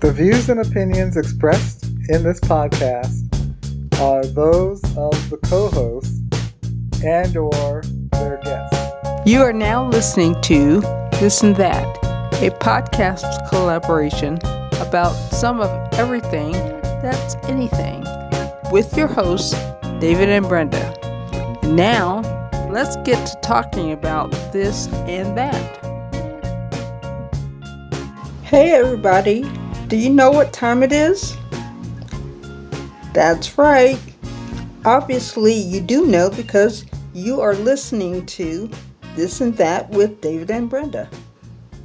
[0.00, 3.24] The views and opinions expressed in this podcast
[4.00, 6.20] are those of the co-hosts
[7.04, 7.82] and or
[8.12, 9.28] their guests.
[9.28, 10.80] You are now listening to
[11.18, 11.84] This and That,
[12.34, 14.34] a podcast collaboration
[14.80, 16.52] about some of everything
[17.02, 18.04] that's anything
[18.70, 19.54] with your hosts,
[19.98, 20.94] David and Brenda.
[21.64, 22.20] Now,
[22.70, 25.76] let's get to talking about this and that.
[28.44, 29.44] Hey, everybody.
[29.88, 31.34] Do you know what time it is?
[33.14, 33.98] That's right.
[34.84, 36.84] Obviously, you do know because
[37.14, 38.70] you are listening to
[39.16, 41.08] This and That with David and Brenda.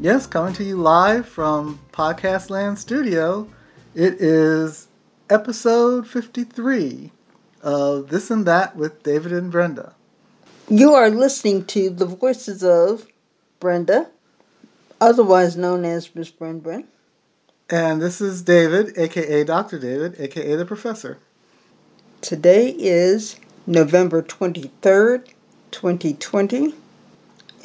[0.02, 3.48] Yes, coming to you live from Podcast Land Studio.
[3.96, 4.90] It is
[5.30, 7.10] episode 53
[7.62, 9.96] of This and That with David and Brenda.
[10.68, 13.08] You are listening to the voices of
[13.62, 14.10] Brenda,
[15.00, 16.88] otherwise known as Miss Bren Bren.
[17.74, 19.80] And this is David, aka Dr.
[19.80, 21.18] David, aka the Professor.
[22.22, 25.28] Today is November 23rd,
[25.72, 26.76] 2020,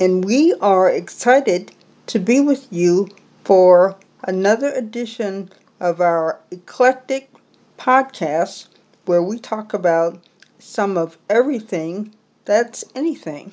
[0.00, 1.72] and we are excited
[2.06, 3.08] to be with you
[3.44, 7.30] for another edition of our eclectic
[7.78, 8.68] podcast
[9.04, 10.24] where we talk about
[10.58, 12.14] some of everything
[12.46, 13.52] that's anything.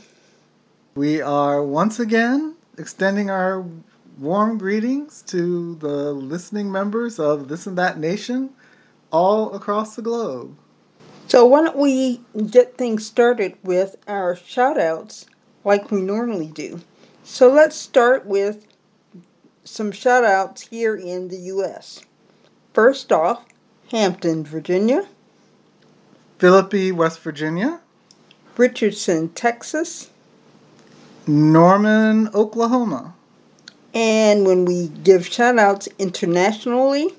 [0.96, 3.66] We are once again extending our
[4.18, 8.52] warm greetings to the listening members of This and That Nation
[9.12, 10.56] all across the globe.
[11.28, 15.26] So, why don't we get things started with our shout outs
[15.64, 16.82] like we normally do?
[17.24, 18.68] So, let's start with
[19.64, 22.02] some shout outs here in the U.S.
[22.74, 23.46] First off,
[23.92, 25.08] Hampton, Virginia,
[26.38, 27.82] Philippi, West Virginia,
[28.56, 30.12] Richardson, Texas,
[31.28, 33.16] Norman, Oklahoma.
[33.96, 37.14] And when we give shout outs internationally,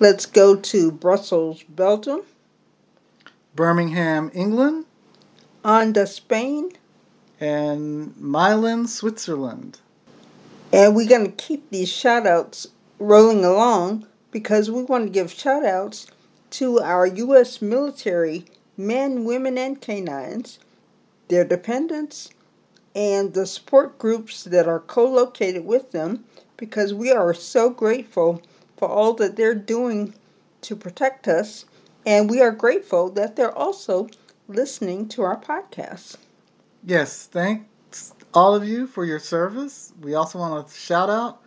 [0.00, 2.22] let's go to Brussels, Belgium,
[3.54, 4.86] Birmingham, England,
[5.62, 6.72] Anda, Spain,
[7.38, 9.78] and Milan, Switzerland.
[10.72, 15.30] And we're going to keep these shout outs rolling along because we want to give
[15.30, 16.06] shout outs
[16.50, 17.60] to our U.S.
[17.60, 18.46] military
[18.78, 20.58] men, women, and canines,
[21.28, 22.30] their dependents,
[22.96, 26.24] and the support groups that are co located with them
[26.56, 28.42] because we are so grateful
[28.78, 30.14] for all that they're doing
[30.62, 31.66] to protect us.
[32.06, 34.08] And we are grateful that they're also
[34.48, 36.16] listening to our podcast.
[36.84, 39.92] Yes, thanks all of you for your service.
[40.00, 41.42] We also want to shout out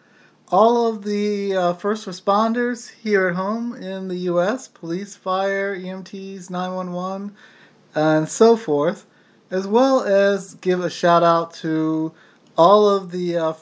[0.52, 4.68] all of the uh, first responders here at home in the U.S.
[4.68, 7.36] police, fire, EMTs, 911,
[7.96, 9.06] and so forth
[9.52, 12.14] as well as give a shout out to
[12.58, 13.54] all of the uh,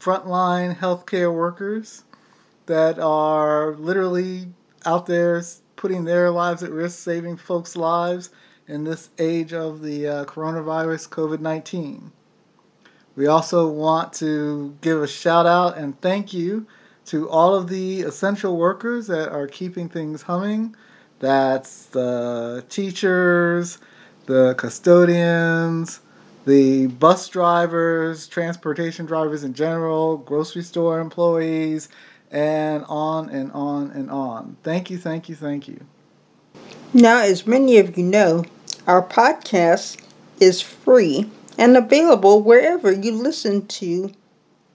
[0.00, 2.04] frontline healthcare workers
[2.66, 4.48] that are literally
[4.84, 5.42] out there
[5.76, 8.30] putting their lives at risk, saving folks' lives
[8.66, 12.12] in this age of the uh, coronavirus COVID 19.
[13.14, 16.66] We also want to give a shout out and thank you
[17.06, 20.74] to all of the essential workers that are keeping things humming.
[21.20, 23.78] That's the teachers,
[24.26, 26.00] the custodians,
[26.44, 31.88] the bus drivers, transportation drivers in general, grocery store employees,
[32.30, 34.56] and on and on and on.
[34.62, 35.80] Thank you, thank you, thank you.
[36.92, 38.44] Now, as many of you know,
[38.86, 40.00] our podcast
[40.40, 44.12] is free and available wherever you listen to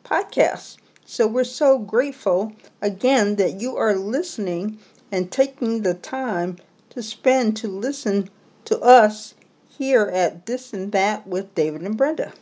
[0.03, 0.77] podcasts.
[1.05, 4.79] So we're so grateful again that you are listening
[5.11, 6.57] and taking the time
[6.89, 8.29] to spend to listen
[8.65, 9.33] to us
[9.81, 12.33] here at This and That with David and Brenda.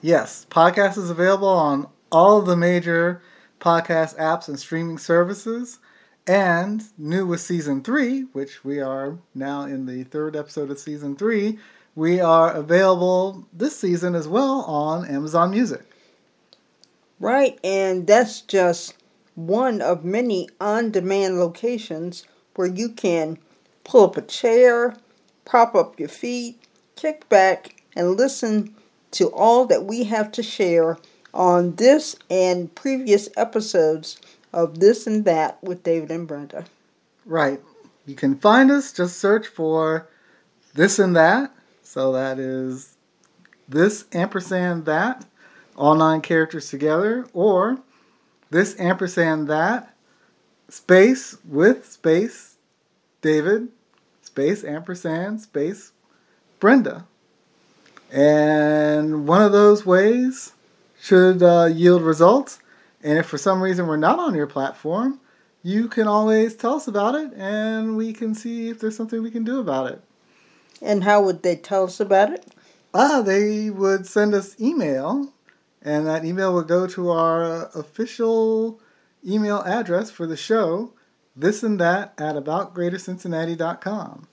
[0.00, 3.20] Yes, podcast is available on all the major
[3.60, 5.78] podcast apps and streaming services.
[6.26, 11.16] And new with season three, which we are now in the third episode of season
[11.16, 11.58] three,
[11.94, 15.84] we are available this season as well on Amazon Music.
[17.20, 18.94] Right, and that's just
[19.34, 22.24] one of many on demand locations
[22.54, 23.36] where you can
[23.84, 24.96] pull up a chair,
[25.44, 26.58] prop up your feet,
[26.96, 28.74] kick back, and listen
[29.12, 30.98] to all that we have to share
[31.32, 34.20] on this and previous episodes
[34.52, 36.64] of This and That with David and Brenda.
[37.24, 37.60] Right.
[38.06, 40.08] You can find us, just search for
[40.74, 41.52] This and That.
[41.82, 42.96] So that is
[43.68, 45.24] this ampersand that,
[45.76, 47.78] all nine characters together, or
[48.50, 49.94] this ampersand that,
[50.68, 52.56] space with space,
[53.22, 53.68] David,
[54.22, 55.92] space ampersand space
[56.64, 57.04] Brenda.
[58.10, 60.54] And one of those ways
[60.98, 62.58] should uh, yield results.
[63.02, 65.20] And if for some reason we're not on your platform,
[65.62, 69.30] you can always tell us about it and we can see if there's something we
[69.30, 70.00] can do about it.
[70.80, 72.46] And how would they tell us about it?
[72.94, 75.34] Ah, they would send us email,
[75.82, 78.80] and that email would go to our official
[79.22, 80.94] email address for the show,
[81.36, 84.28] this and that at aboutgreatercincinnati.com.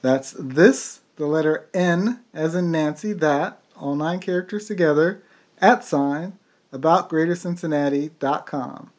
[0.00, 5.24] That's this, the letter N as in Nancy, that, all nine characters together,
[5.60, 6.38] at sign,
[6.72, 8.90] aboutgreatercincinnati.com.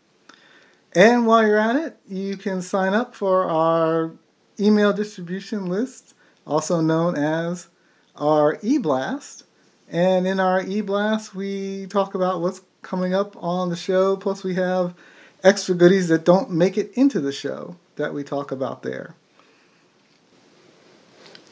[0.93, 4.13] And while you're at it, you can sign up for our
[4.59, 6.15] email distribution list,
[6.45, 7.67] also known as
[8.15, 9.43] our e-blast.
[9.87, 14.55] And in our e-blast, we talk about what's coming up on the show, plus we
[14.55, 14.95] have
[15.43, 19.15] extra goodies that don't make it into the show that we talk about there.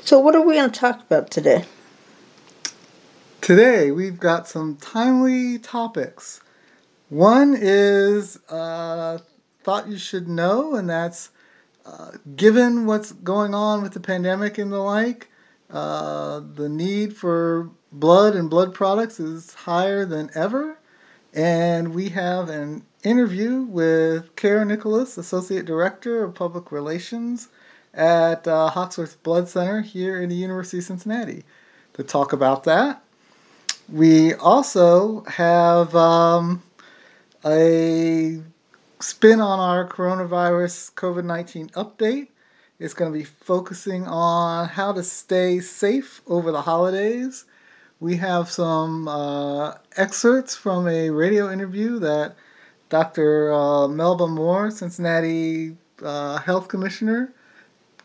[0.05, 1.65] So, what are we going to talk about today?
[3.41, 6.41] Today, we've got some timely topics.
[7.09, 9.17] One is uh,
[9.63, 11.31] thought you should know, and that's
[11.87, 15.31] uh, given what's going on with the pandemic and the like,
[15.71, 20.77] uh, the need for blood and blood products is higher than ever.
[21.33, 27.47] And we have an interview with Cara Nicolas, Associate Director of Public Relations
[27.95, 31.43] at uh, Hoxworth Blood Center here in the University of Cincinnati
[31.93, 33.01] to talk about that.
[33.91, 36.63] We also have um,
[37.45, 38.41] a
[38.99, 42.29] spin on our coronavirus COVID 19 update.
[42.79, 47.45] It's going to be focusing on how to stay safe over the holidays.
[47.99, 52.35] We have some uh, excerpts from a radio interview that
[52.89, 53.53] Dr.
[53.53, 57.33] Uh, Melba Moore, Cincinnati uh, Health Commissioner,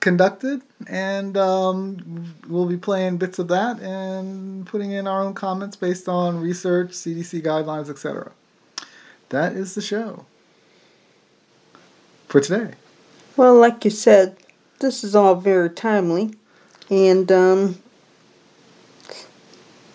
[0.00, 5.76] conducted, and um, we'll be playing bits of that and putting in our own comments
[5.76, 8.32] based on research, CDC guidelines, etc.
[9.28, 10.26] That is the show
[12.28, 12.74] for today.
[13.36, 14.36] Well, like you said,
[14.80, 16.34] this is all very timely,
[16.90, 17.78] and um,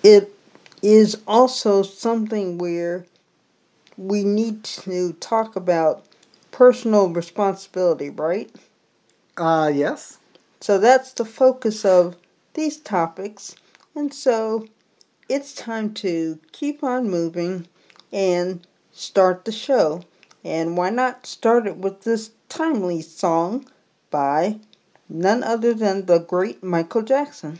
[0.04, 0.34] it
[0.82, 3.06] is also something where
[3.98, 6.06] we need to talk about
[6.52, 8.52] personal responsibility, right?
[9.38, 10.20] Uh, yes.
[10.60, 12.16] So that's the focus of
[12.54, 13.56] these topics,
[13.96, 14.68] and so
[15.30, 17.68] it's time to keep on moving
[18.12, 20.04] and start the show.
[20.44, 23.68] And why not start it with this timely song
[24.12, 24.60] by
[25.10, 27.60] none other than the great Michael Jackson?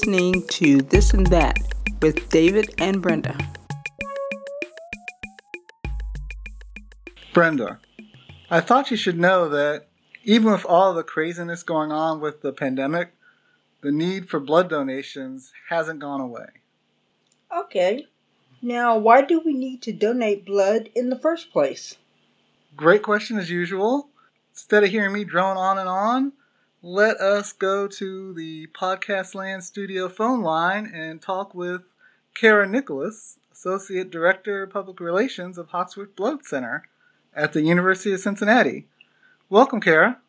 [0.00, 1.58] Listening to This and That
[2.00, 3.36] with David and Brenda.
[7.34, 7.78] Brenda,
[8.50, 9.88] I thought you should know that
[10.24, 13.12] even with all the craziness going on with the pandemic,
[13.82, 16.48] the need for blood donations hasn't gone away.
[17.54, 18.06] Okay.
[18.62, 21.98] Now, why do we need to donate blood in the first place?
[22.74, 24.08] Great question as usual.
[24.54, 26.32] Instead of hearing me drone on and on,
[26.82, 31.82] let us go to the Podcast Land Studio phone line and talk with
[32.34, 36.84] Cara Nicolas, Associate Director of Public Relations of Hoxworth Blood Center
[37.34, 38.86] at the University of Cincinnati.
[39.50, 40.20] Welcome, Cara.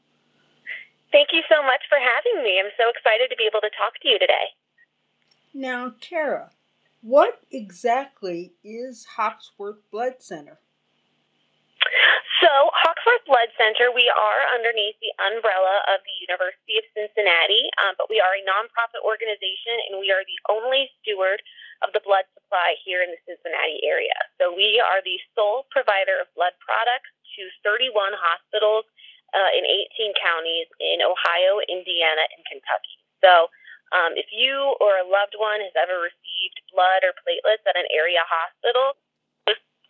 [1.11, 2.59] Thank you so much for having me.
[2.59, 4.51] I'm so excited to be able to talk to you today.
[5.53, 6.51] Now, Cara,
[7.01, 10.59] what exactly is Hoxworth Blood Center?
[12.41, 17.93] So, Hoxworth Blood Center, we are underneath the umbrella of the University of Cincinnati, um,
[18.01, 21.37] but we are a nonprofit organization and we are the only steward
[21.85, 24.17] of the blood supply here in the Cincinnati area.
[24.41, 28.89] So, we are the sole provider of blood products to 31 hospitals
[29.37, 29.61] uh, in
[30.01, 32.97] 18 counties in Ohio, Indiana, and Kentucky.
[33.21, 33.53] So,
[33.93, 37.85] um, if you or a loved one has ever received blood or platelets at an
[37.93, 38.97] area hospital,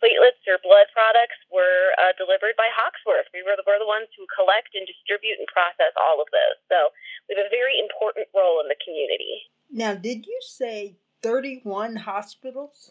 [0.02, 3.30] platelets or blood products were uh, delivered by Hoxworth.
[3.30, 6.58] We were the, we're the ones who collect and distribute and process all of those.
[6.66, 6.90] So
[7.30, 9.46] we have a very important role in the community.
[9.70, 12.90] Now, did you say 31 hospitals?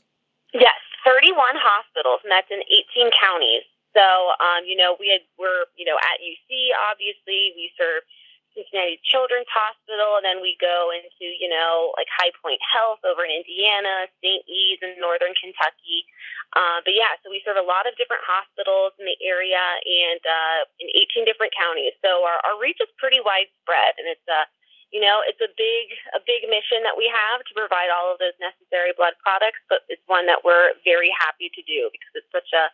[0.55, 2.63] Yes, 31 hospitals, and that's in
[2.95, 3.67] 18 counties.
[3.91, 4.07] So,
[4.39, 8.07] um, you know, we had, we're, you know, at UC, obviously, we serve
[8.53, 13.23] Cincinnati Children's Hospital, and then we go into, you know, like High Point Health over
[13.23, 14.43] in Indiana, St.
[14.47, 16.07] E's in northern Kentucky.
[16.51, 20.21] Uh, but yeah, so we serve a lot of different hospitals in the area and
[20.27, 21.95] uh, in 18 different counties.
[22.03, 24.43] So our, our reach is pretty widespread, and it's a,
[24.91, 28.19] you know, it's a big, a big mission that we have to provide all of
[28.19, 29.63] those necessary blood products.
[29.71, 32.67] But it's one that we're very happy to do because it's such a,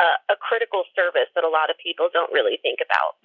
[0.00, 3.20] a, a critical service that a lot of people don't really think about.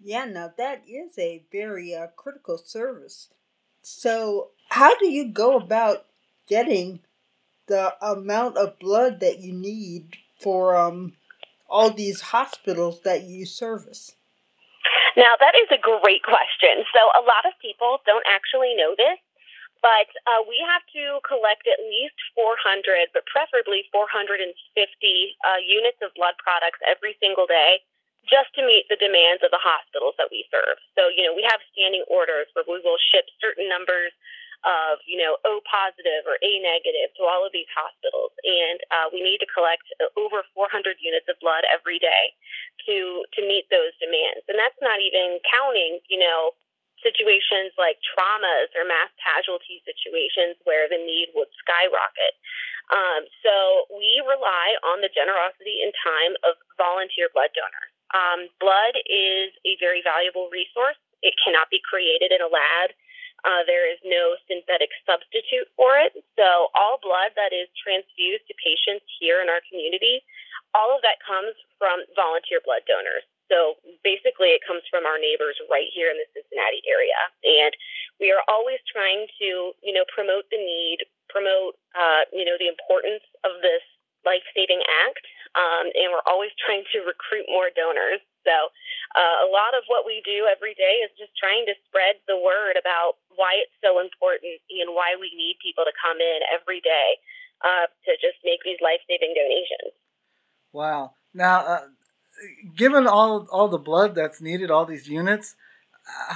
[0.00, 3.28] Yeah, now that is a very uh, critical service.
[3.82, 6.06] So, how do you go about
[6.48, 7.00] getting
[7.66, 11.14] the amount of blood that you need for um,
[11.68, 14.14] all these hospitals that you service?
[15.16, 16.84] Now, that is a great question.
[16.92, 19.16] So, a lot of people don't actually know this,
[19.80, 26.12] but uh, we have to collect at least 400, but preferably 450 uh, units of
[26.14, 27.80] blood products every single day
[28.26, 30.78] just to meet the demands of the hospitals that we serve.
[30.98, 34.10] So, you know, we have standing orders where we will ship certain numbers
[34.66, 38.34] of, you know, O positive or A negative to all of these hospitals.
[38.42, 39.86] And uh, we need to collect
[40.18, 42.34] over 400 units of blood every day
[42.90, 44.42] to, to meet those demands.
[44.50, 46.58] And that's not even counting, you know,
[47.04, 52.34] situations like traumas or mass casualty situations where the need would skyrocket.
[52.90, 57.95] Um, so we rely on the generosity and time of volunteer blood donors.
[58.14, 60.98] Um, blood is a very valuable resource.
[61.22, 62.94] It cannot be created in a lab.
[63.44, 66.14] Uh, there is no synthetic substitute for it.
[66.38, 70.24] So, all blood that is transfused to patients here in our community,
[70.74, 73.26] all of that comes from volunteer blood donors.
[73.46, 77.20] So, basically, it comes from our neighbors right here in the Cincinnati area.
[77.44, 77.72] And
[78.18, 82.72] we are always trying to, you know, promote the need, promote, uh, you know, the
[82.72, 83.84] importance of this
[84.24, 85.22] life saving act
[85.56, 88.20] um, and we're always trying to recruit more donors.
[88.44, 88.70] So,
[89.16, 92.36] uh, a lot of what we do every day is just trying to spread the
[92.36, 96.78] word about why it's so important and why we need people to come in every
[96.84, 97.18] day
[97.64, 99.96] uh, to just make these life saving donations.
[100.70, 101.16] Wow.
[101.32, 101.86] Now, uh,
[102.76, 105.56] given all all the blood that's needed, all these units,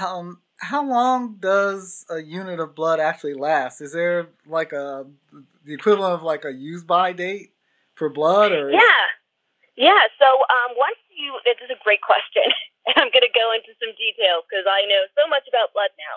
[0.00, 3.80] um, how long does a unit of blood actually last?
[3.80, 5.06] Is there like a
[5.64, 7.52] the equivalent of like a use by date
[8.00, 9.04] for blood, or yeah,
[9.76, 12.48] yeah, so um, once you, this is a great question.
[12.88, 15.92] and I'm going to go into some details because I know so much about blood
[16.00, 16.16] now.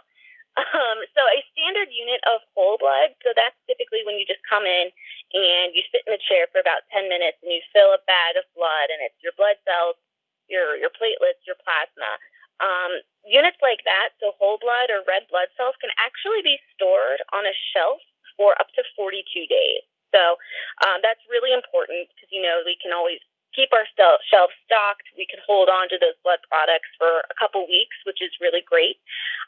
[0.53, 4.69] Um, so a standard unit of whole blood, so that's typically when you just come
[4.69, 4.93] in
[5.33, 8.37] and you sit in the chair for about 10 minutes and you fill a bag
[8.37, 9.97] of blood and it's your blood cells,
[10.45, 12.21] your, your platelets, your plasma.
[12.61, 17.25] Um, units like that, so whole blood or red blood cells, can actually be stored
[17.33, 17.97] on a shelf
[18.37, 19.81] for up to 42 days.
[20.13, 20.37] So
[20.85, 23.19] um, that's really important because, you know, we can always
[23.57, 25.09] keep our shelves stocked.
[25.17, 28.61] We can hold on to those blood products for a couple weeks, which is really
[28.61, 29.01] great.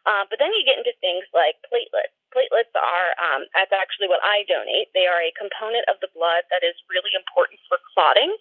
[0.06, 2.14] Uh, but then you get into things like platelets.
[2.36, 4.92] Platelets are, um, that's actually what I donate.
[4.92, 8.36] They are a component of the blood that is really important for clotting.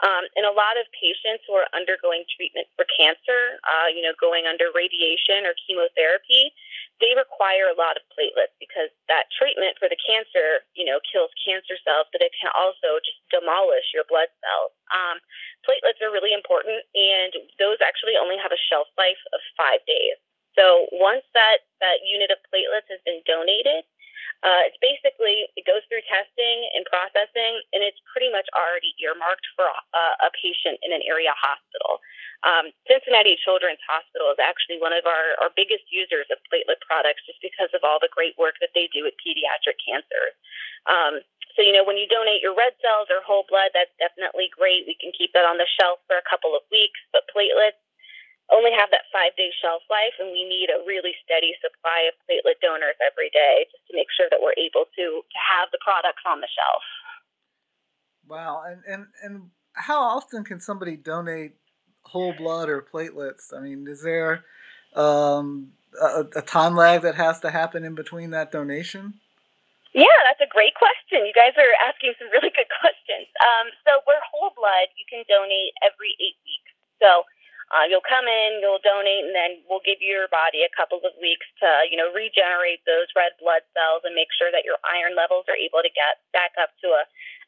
[0.00, 4.16] Um, and a lot of patients who are undergoing treatment for cancer, uh, you know,
[4.16, 6.50] going under radiation or chemotherapy,
[6.98, 11.30] they require a lot of platelets because that treatment for the cancer, you know, kills
[11.38, 14.72] cancer cells, but it can also just demolish your blood cells.
[14.90, 15.22] Um,
[15.62, 20.18] platelets are really important, and those actually only have a shelf life of five days.
[20.54, 23.84] So once that, that unit of platelets has been donated,
[24.44, 29.46] uh, it's basically it goes through testing and processing, and it's pretty much already earmarked
[29.56, 32.04] for a, a patient in an area hospital.
[32.44, 37.24] Um, Cincinnati Children's Hospital is actually one of our, our biggest users of platelet products,
[37.24, 40.36] just because of all the great work that they do with pediatric cancers.
[40.84, 41.24] Um,
[41.56, 44.84] so, you know, when you donate your red cells or whole blood, that's definitely great.
[44.84, 47.80] We can keep that on the shelf for a couple of weeks, but platelets
[48.52, 52.14] only have that five day shelf life, and we need a really steady supply of
[52.28, 55.80] platelet donors every day just to make sure that we're able to, to have the
[55.80, 56.84] products on the shelf.
[58.28, 59.34] Wow, and, and, and
[59.74, 61.56] how often can somebody donate
[62.04, 63.52] whole blood or platelets?
[63.52, 64.44] I mean, is there
[64.94, 69.20] um, a, a time lag that has to happen in between that donation?
[69.94, 71.22] Yeah, that's a great question.
[71.22, 73.30] You guys are asking some really good questions.
[73.40, 76.72] Um, so, we're whole blood, you can donate every eight weeks.
[76.98, 77.22] So,
[77.74, 81.10] uh, you'll come in, you'll donate, and then we'll give your body a couple of
[81.18, 85.18] weeks to, you know, regenerate those red blood cells and make sure that your iron
[85.18, 87.02] levels are able to get back up to a,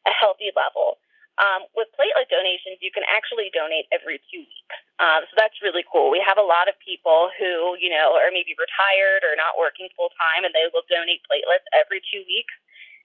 [0.05, 0.99] a healthy level.
[1.39, 4.77] Um, with platelet donations, you can actually donate every two weeks.
[4.99, 6.11] Um, so that's really cool.
[6.11, 9.87] We have a lot of people who, you know, are maybe retired or not working
[9.95, 12.53] full time, and they will donate platelets every two weeks.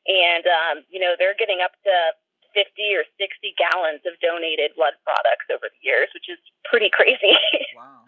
[0.06, 1.94] and um, you know they're getting up to
[2.54, 7.34] 50 or 60 gallons of donated blood products over the years, which is pretty crazy.
[7.76, 8.04] Wow.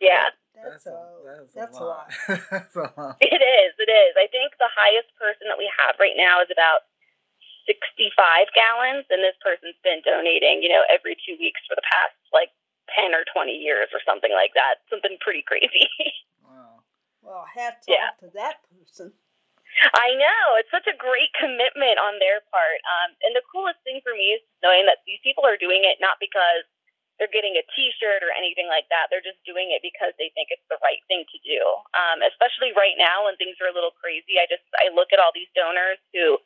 [0.00, 0.30] yeah.
[0.54, 2.08] That's, That's a, a, that's that's a lot.
[2.50, 3.18] that's a lot.
[3.22, 3.72] It is.
[3.78, 4.12] It is.
[4.18, 6.86] I think the highest person that we have right now is about
[7.66, 8.10] 65
[8.54, 12.50] gallons, and this person's been donating, you know, every two weeks for the past like
[12.96, 14.82] 10 or 20 years or something like that.
[14.90, 15.86] Something pretty crazy.
[16.48, 16.80] Wow.
[17.20, 18.08] Well, hats Yeah.
[18.16, 19.12] off to that person.
[19.94, 20.42] I know.
[20.58, 22.80] It's such a great commitment on their part.
[22.82, 26.02] Um, and the coolest thing for me is knowing that these people are doing it
[26.02, 26.66] not because
[27.18, 29.10] they're getting a T-shirt or anything like that.
[29.10, 31.60] They're just doing it because they think it's the right thing to do.
[31.92, 34.38] Um, especially right now when things are a little crazy.
[34.38, 36.38] I just I look at all these donors who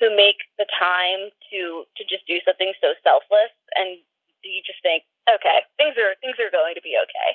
[0.00, 4.00] who make the time to to just do something so selfless, and
[4.42, 7.30] you just think, okay, things are things are going to be okay.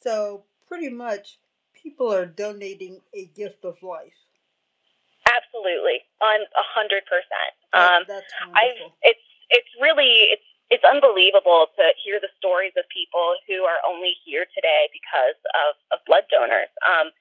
[0.00, 1.36] So pretty much,
[1.76, 4.23] people are donating a gift of life.
[5.34, 7.52] Absolutely, on a hundred percent.
[7.74, 8.06] Um,
[8.54, 13.82] I've it's it's really it's it's unbelievable to hear the stories of people who are
[13.84, 16.72] only here today because of, of blood donors.
[16.86, 17.12] Um,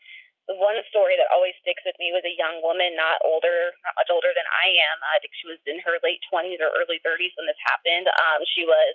[0.48, 3.96] the one story that always sticks with me was a young woman, not older, not
[3.96, 4.98] much older than I am.
[5.08, 8.12] I think she was in her late twenties or early thirties when this happened.
[8.12, 8.94] Um, she was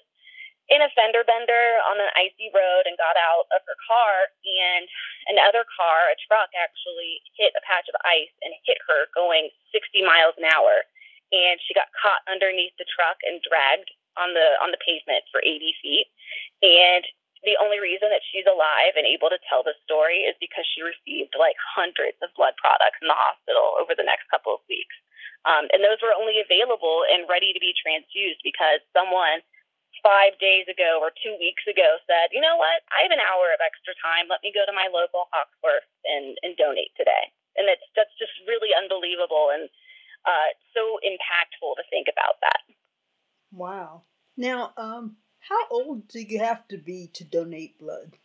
[0.68, 4.84] in a fender bender on an icy road and got out of her car and
[5.32, 10.04] another car, a truck actually hit a patch of ice and hit her going 60
[10.04, 10.84] miles an hour.
[11.32, 15.44] And she got caught underneath the truck and dragged on the on the pavement for
[15.44, 16.08] 80 feet.
[16.64, 17.04] And
[17.46, 20.82] the only reason that she's alive and able to tell this story is because she
[20.82, 24.96] received like hundreds of blood products in the hospital over the next couple of weeks.
[25.46, 29.38] Um, and those were only available and ready to be transfused because someone
[30.02, 33.50] five days ago or two weeks ago said, you know what, I have an hour
[33.50, 34.30] of extra time.
[34.30, 37.33] Let me go to my local Hoxworth and, and donate today.
[37.59, 39.66] And that's that's just really unbelievable and
[40.23, 42.62] uh, so impactful to think about that.
[43.50, 44.07] Wow.
[44.37, 48.16] Now, um, how old do you have to be to donate blood?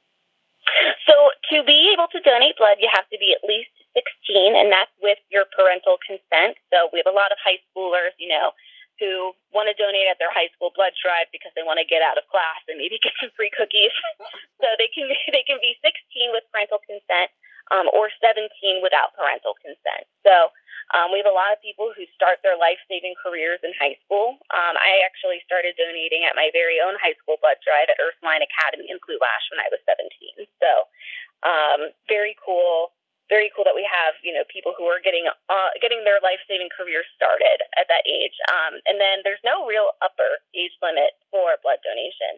[1.06, 1.14] So
[1.52, 4.92] to be able to donate blood, you have to be at least 16, and that's
[5.02, 6.58] with your parental consent.
[6.72, 8.56] So we have a lot of high schoolers, you know,
[9.00, 12.02] who want to donate at their high school blood drive because they want to get
[12.02, 13.94] out of class and maybe get some free cookies.
[14.62, 17.30] so they can they can be 16 with parental consent
[17.72, 18.50] um, or 17
[18.84, 20.10] without parental consent.
[20.26, 20.52] So
[20.92, 23.96] um, we have a lot of people who start their life saving careers in high
[24.04, 24.36] school.
[24.52, 28.44] Um, I actually started donating at my very own high school blood drive at Ursuline
[28.44, 30.44] Academy in Blue Ash when I was 17.
[30.60, 30.72] So
[31.48, 31.80] um,
[32.12, 32.92] very cool
[33.34, 36.38] very cool that we have you know people who are getting uh, getting their life
[36.46, 38.38] saving careers started at that age.
[38.54, 42.38] Um, and then there's no real upper age limit for blood donation.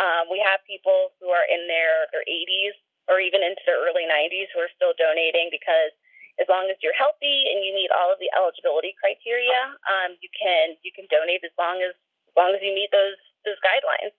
[0.00, 2.72] Um, we have people who are in their their 80s
[3.12, 5.92] or even into their early 90s who are still donating because
[6.40, 10.32] as long as you're healthy and you meet all of the eligibility criteria, um, you
[10.32, 14.16] can you can donate as long as as long as you meet those those guidelines.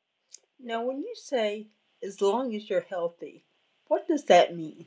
[0.62, 1.74] Now, when you say
[2.06, 3.46] as long as you're healthy,
[3.88, 4.86] what does that mean?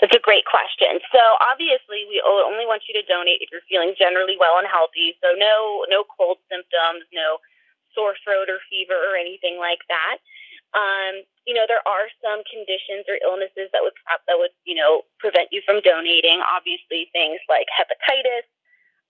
[0.00, 1.00] That's a great question.
[1.12, 5.16] So obviously, we only want you to donate if you're feeling generally well and healthy.
[5.20, 7.38] So no, no cold symptoms, no
[7.92, 10.20] sore throat or fever or anything like that.
[10.76, 13.96] Um, you know, there are some conditions or illnesses that would
[14.28, 16.40] that would you know prevent you from donating.
[16.44, 18.44] Obviously, things like hepatitis,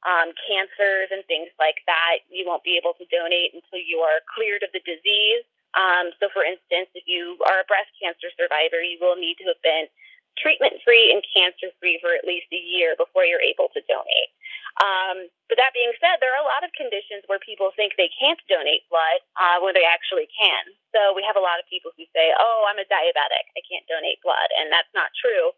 [0.06, 2.22] um, cancers, and things like that.
[2.30, 5.46] You won't be able to donate until you are cleared of the disease.
[5.74, 9.46] Um, so, for instance, if you are a breast cancer survivor, you will need to
[9.50, 9.90] have been
[10.38, 14.30] treatment free and cancer free for at least a year before you're able to donate.
[14.76, 18.12] Um, but that being said, there are a lot of conditions where people think they
[18.12, 20.68] can't donate blood uh, when they actually can.
[20.92, 23.88] So we have a lot of people who say, "Oh, I'm a diabetic, I can't
[23.88, 25.56] donate blood," and that's not true.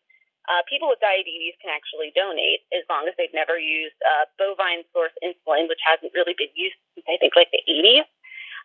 [0.49, 4.81] Uh, people with diabetes can actually donate as long as they've never used uh, bovine
[4.97, 8.09] source insulin, which hasn't really been used since I think like the 80s.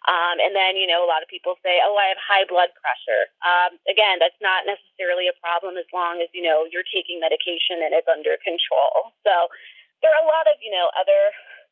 [0.04, 2.76] Um, and then, you know, a lot of people say, oh, I have high blood
[2.76, 3.32] pressure.
[3.40, 7.80] Um, again, that's not necessarily a problem as long as, you know, you're taking medication
[7.80, 9.16] and it's under control.
[9.24, 9.48] So
[10.04, 11.32] there are a lot of, you know, other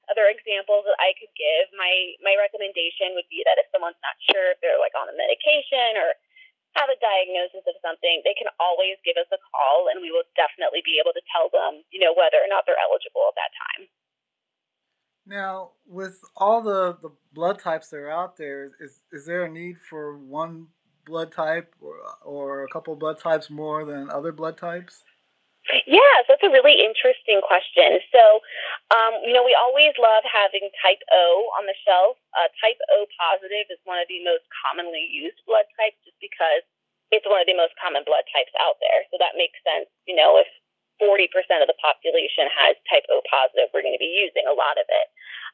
[0.09, 1.71] other examples that I could give.
[1.75, 1.91] My
[2.23, 5.99] my recommendation would be that if someone's not sure if they're like on a medication
[5.99, 6.15] or
[6.79, 10.23] have a diagnosis of something, they can always give us a call and we will
[10.39, 13.51] definitely be able to tell them, you know, whether or not they're eligible at that
[13.51, 13.91] time.
[15.25, 19.49] Now, with all the, the blood types that are out there, is is there a
[19.49, 20.67] need for one
[21.05, 25.03] blood type or, or a couple blood types more than other blood types?
[25.85, 28.01] Yes, that's a really interesting question.
[28.09, 28.41] So,
[28.89, 32.17] um, you know, we always love having type O on the shelf.
[32.33, 36.65] Uh, type O positive is one of the most commonly used blood types just because
[37.13, 39.05] it's one of the most common blood types out there.
[39.13, 40.49] So that makes sense, you know, if
[41.01, 41.27] 40%
[41.59, 44.85] of the population has type O positive, we're going to be using a lot of
[44.85, 45.07] it.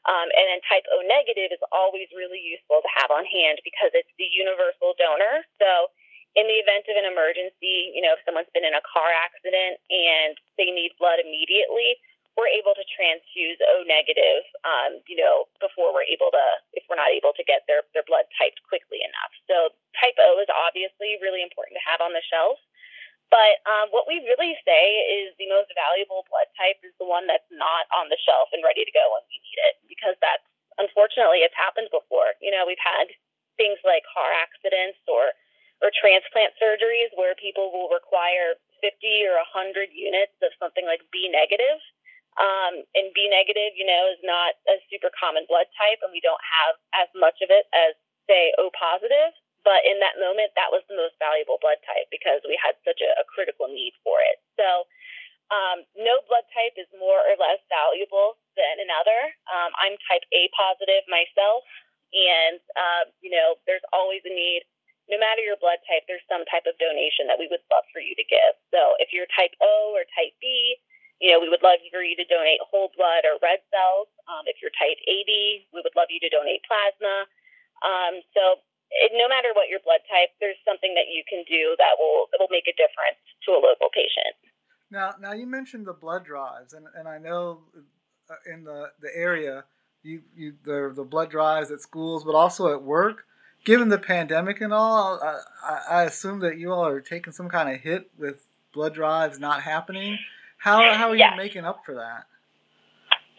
[0.05, 3.95] Um, and then type O negative is always really useful to have on hand because
[3.95, 5.47] it's the universal donor.
[5.57, 5.89] So
[6.36, 9.79] in the event of an emergency, you know, if someone's been in a car accident
[9.89, 11.97] and they need blood immediately,
[12.38, 16.45] we're able to transfuse O negative, um, you know, before we're able to,
[16.77, 19.33] if we're not able to get their, their blood typed quickly enough.
[19.49, 22.62] So type O is obviously really important to have on the shelf.
[23.28, 24.84] But um, what we really say
[25.24, 28.63] is the most valuable blood type is the one that's not on the shelf and
[28.63, 30.46] ready to go when we need it, because that's
[30.80, 32.38] unfortunately it's happened before.
[32.40, 33.12] You know, we've had
[33.60, 35.36] things like car accidents or
[35.84, 38.98] or transplant surgeries where people will require 50
[39.30, 41.78] or 100 units of something like B negative.
[42.38, 46.22] Um, and B negative, you know, is not a super common blood type, and we
[46.22, 47.98] don't have as much of it as,
[48.30, 49.34] say, O positive.
[49.67, 53.03] But in that moment, that was the most valuable blood type because we had such
[53.03, 54.39] a, a critical need for it.
[54.56, 54.88] So,
[55.51, 59.19] um, no blood type is more or less valuable than another.
[59.51, 61.67] Um, I'm type A positive myself,
[62.15, 64.63] and uh, you know, there's always a need
[65.08, 68.03] no matter your blood type, there's some type of donation that we would love for
[68.03, 68.53] you to give.
[68.75, 70.75] So if you're type O or type B,
[71.23, 74.12] you know, we would love for you to donate whole blood or red cells.
[74.27, 77.25] Um, if you're type AB, we would love you to donate plasma.
[77.82, 78.62] Um, so
[79.13, 82.39] no matter what your blood type, there's something that you can do that will that
[82.39, 84.36] will make a difference to a local patient.
[84.89, 87.60] Now, now you mentioned the blood drives, and, and I know
[88.29, 89.65] uh, in the, the area,
[90.01, 93.25] you, you the, the blood drives at schools, but also at work
[93.67, 97.67] given the pandemic and all, I, I, assume that you all are taking some kind
[97.67, 100.17] of hit with blood drives not happening.
[100.57, 101.31] How how are yes.
[101.31, 102.25] you making up for that?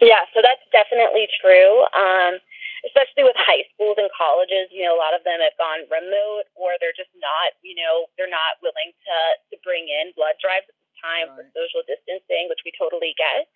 [0.00, 1.82] Yeah, so that's definitely true.
[1.96, 2.38] Um,
[2.86, 6.46] especially with high schools and colleges, you know, a lot of them have gone remote
[6.54, 9.16] or they're just not, you know, they're not willing to
[9.50, 11.48] to bring in blood drives at this time right.
[11.48, 13.50] for social distancing, which we totally get.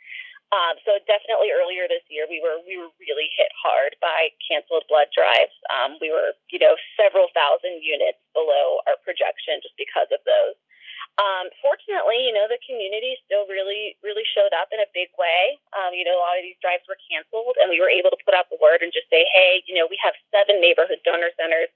[0.53, 4.85] Um, so definitely earlier this year, we were we were really hit hard by canceled
[4.85, 5.57] blood drives.
[5.73, 10.57] Um, we were you know several thousand units below our projection just because of those.
[11.21, 15.61] Um, fortunately, you know the community still really really showed up in a big way.
[15.77, 18.21] Um, you know a lot of these drives were canceled, and we were able to
[18.25, 21.31] put out the word and just say, hey, you know we have seven neighborhood donor
[21.37, 21.71] centers,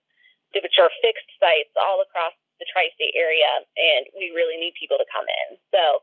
[0.56, 5.08] which are fixed sites all across the tri-state area, and we really need people to
[5.12, 5.60] come in.
[5.70, 6.00] So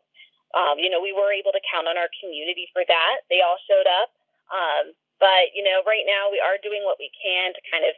[0.53, 3.15] um, you know, we were able to count on our community for that.
[3.29, 4.13] They all showed up.
[4.53, 7.97] Um, but, you know, right now we are doing what we can to kind of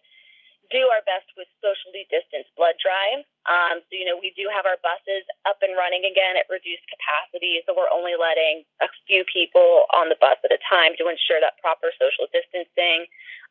[0.73, 3.25] do our best with socially distanced blood drive.
[3.45, 6.85] Um, so, you know, we do have our buses up and running again at reduced
[6.89, 7.61] capacity.
[7.65, 11.37] So we're only letting a few people on the bus at a time to ensure
[11.41, 13.05] that proper social distancing.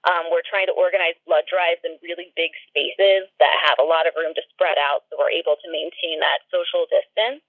[0.04, 4.04] Um, we're trying to organize blood drives in really big spaces that have a lot
[4.04, 7.40] of room to spread out so we're able to maintain that social distance.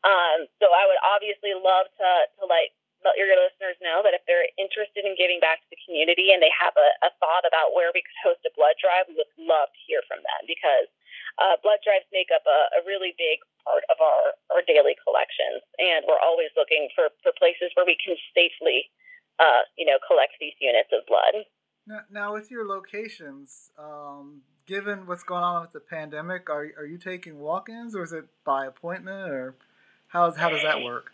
[0.00, 2.72] Um, so I would obviously love to, to like
[3.04, 6.40] let your listeners know that if they're interested in giving back to the community and
[6.40, 9.32] they have a, a thought about where we could host a blood drive, we would
[9.40, 10.88] love to hear from them because
[11.40, 15.64] uh, blood drives make up a, a really big part of our, our daily collections,
[15.80, 18.92] and we're always looking for, for places where we can safely,
[19.40, 21.48] uh, you know, collect these units of blood.
[21.88, 26.84] Now, now with your locations, um, given what's going on with the pandemic, are are
[26.84, 29.56] you taking walk-ins or is it by appointment or?
[30.10, 31.12] How's how does that work?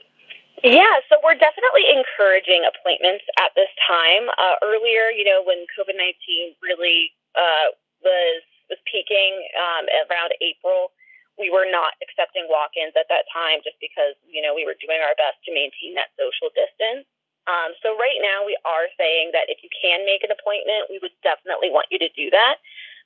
[0.65, 4.29] Yeah, so we're definitely encouraging appointments at this time.
[4.41, 8.41] Uh, earlier, you know, when COVID nineteen really uh, was
[8.73, 10.97] was peaking um, around April,
[11.37, 14.99] we were not accepting walk-ins at that time just because you know we were doing
[15.05, 17.05] our best to maintain that social distance.
[17.47, 20.99] Um, so right now, we are saying that if you can make an appointment, we
[21.05, 22.59] would definitely want you to do that.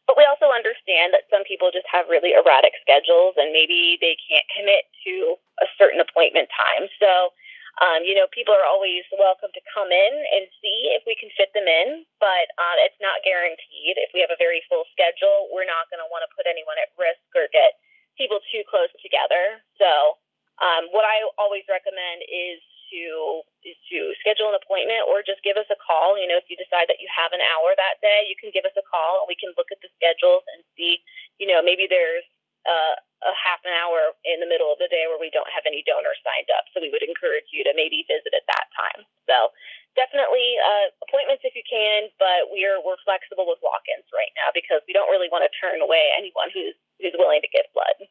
[0.09, 4.17] But we also understand that some people just have really erratic schedules and maybe they
[4.19, 6.89] can't commit to a certain appointment time.
[6.99, 7.31] So,
[7.79, 11.31] um, you know, people are always welcome to come in and see if we can
[11.39, 13.95] fit them in, but um, it's not guaranteed.
[14.03, 16.77] If we have a very full schedule, we're not going to want to put anyone
[16.83, 17.79] at risk or get
[18.19, 19.63] people too close together.
[19.79, 20.19] So,
[20.61, 25.57] um, what I always recommend is to is to schedule an appointment or just give
[25.57, 26.19] us a call.
[26.19, 28.67] You know, if you decide that you have an hour that day, you can give
[28.67, 31.01] us a call and we can look at the schedules and see,
[31.39, 32.27] you know, maybe there's
[32.65, 35.65] uh, a half an hour in the middle of the day where we don't have
[35.69, 36.69] any donors signed up.
[36.73, 39.05] So we would encourage you to maybe visit at that time.
[39.29, 39.53] So
[39.97, 44.81] definitely uh, appointments if you can, but we're we're flexible with walk-ins right now because
[44.89, 48.09] we don't really want to turn away anyone who's who's willing to give blood.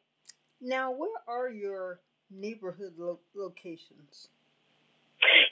[0.62, 4.30] Now, where are your neighborhood lo- locations?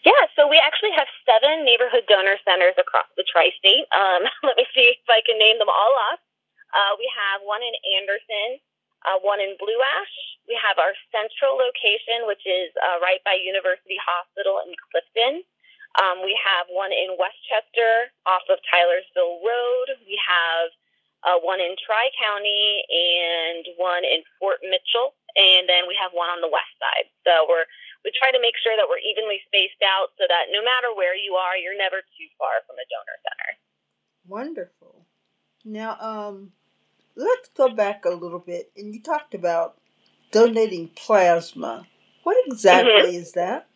[0.05, 3.85] Yeah, so we actually have seven neighborhood donor centers across the tri state.
[3.93, 6.21] Um, let me see if I can name them all off.
[6.73, 8.61] Uh, we have one in Anderson,
[9.05, 10.17] uh, one in Blue Ash.
[10.49, 15.45] We have our central location, which is uh, right by University Hospital in Clifton.
[16.01, 19.89] Um, we have one in Westchester off of Tylersville Road.
[20.05, 20.69] We have
[21.25, 26.29] uh, one in Tri County and one in Fort Mitchell, and then we have one
[26.29, 27.09] on the west side.
[27.25, 27.69] So we're
[28.05, 31.19] we try to make sure that we're evenly spaced out so that no matter where
[31.19, 33.51] you are, you're never too far from a donor center.
[34.29, 35.07] Wonderful.
[35.65, 36.53] Now, um,
[37.17, 39.79] let's go back a little bit, and you talked about
[40.35, 41.87] donating plasma.
[42.27, 43.23] What exactly mm-hmm.
[43.23, 43.71] is that?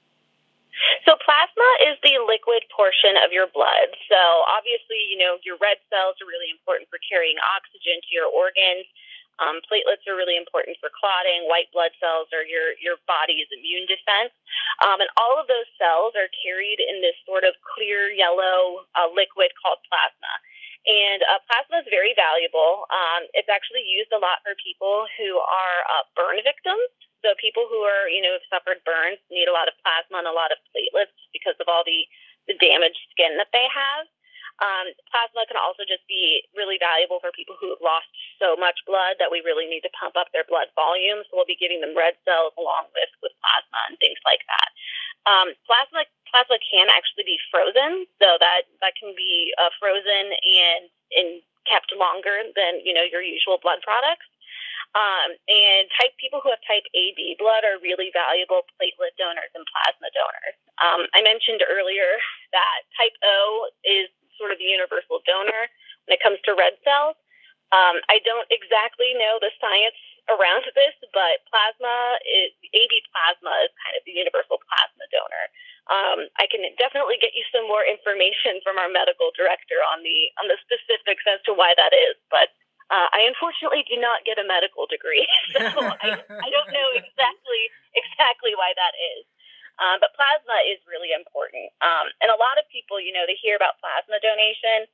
[1.06, 3.94] So plasma is the liquid portion of your blood.
[4.10, 4.18] So
[4.50, 8.82] obviously, you know, your red cells are really important for carrying oxygen to your organs.
[9.38, 11.46] Um, platelets are really important for clotting.
[11.46, 14.30] White blood cells are your your body's immune defense,
[14.84, 19.08] um, and all of those cells are carried in this sort of clear yellow uh,
[19.08, 20.32] liquid called plasma.
[20.82, 22.90] And uh, plasma is very valuable.
[22.90, 26.90] Um, it's actually used a lot for people who are uh, burn victims.
[27.22, 30.26] So people who are, you know, have suffered burns need a lot of plasma and
[30.26, 32.02] a lot of platelets because of all the,
[32.50, 34.10] the damaged skin that they have.
[34.62, 38.06] Um, plasma can also just be really valuable for people who have lost
[38.38, 41.26] so much blood that we really need to pump up their blood volume.
[41.26, 44.70] So we'll be giving them red cells along with, with plasma and things like that.
[45.26, 50.90] Um, plasma plasma can actually be frozen, so that that can be uh, frozen and
[51.14, 51.28] and
[51.66, 54.26] kept longer than you know your usual blood products.
[54.92, 59.64] Um, and type people who have type AB blood are really valuable platelet donors and
[59.72, 60.56] plasma donors.
[60.84, 62.20] Um, I mentioned earlier
[62.52, 64.12] that type O is
[64.42, 65.70] sort of the universal donor
[66.10, 67.14] when it comes to red cells.
[67.70, 73.70] Um, I don't exactly know the science around this, but plasma, is, AB plasma is
[73.78, 75.46] kind of the universal plasma donor.
[75.90, 80.30] Um, I can definitely get you some more information from our medical director on the
[80.38, 82.54] on the specifics as to why that is, but
[82.86, 85.26] uh, I unfortunately do not get a medical degree,
[85.58, 87.62] so I, I don't know exactly
[87.98, 89.26] exactly why that is.
[89.80, 93.38] Um, but plasma is really important, um, and a lot of people, you know, they
[93.40, 94.84] hear about plasma donation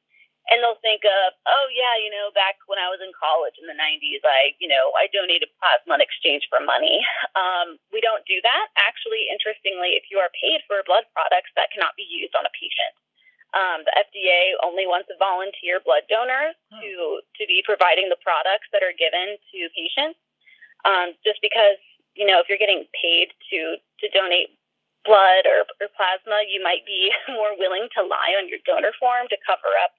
[0.48, 3.68] and they'll think of, oh yeah, you know, back when I was in college in
[3.68, 7.04] the '90s, I, you know, I donated plasma in exchange for money.
[7.38, 8.66] Um, we don't do that.
[8.80, 12.50] Actually, interestingly, if you are paid for blood products, that cannot be used on a
[12.50, 12.92] patient.
[13.54, 16.80] Um, the FDA only wants a volunteer blood donors oh.
[16.82, 16.90] to
[17.22, 20.18] to be providing the products that are given to patients.
[20.82, 21.78] Um, just because
[22.18, 24.57] you know, if you're getting paid to to donate
[25.06, 29.26] blood or, or plasma, you might be more willing to lie on your donor form
[29.30, 29.92] to cover up,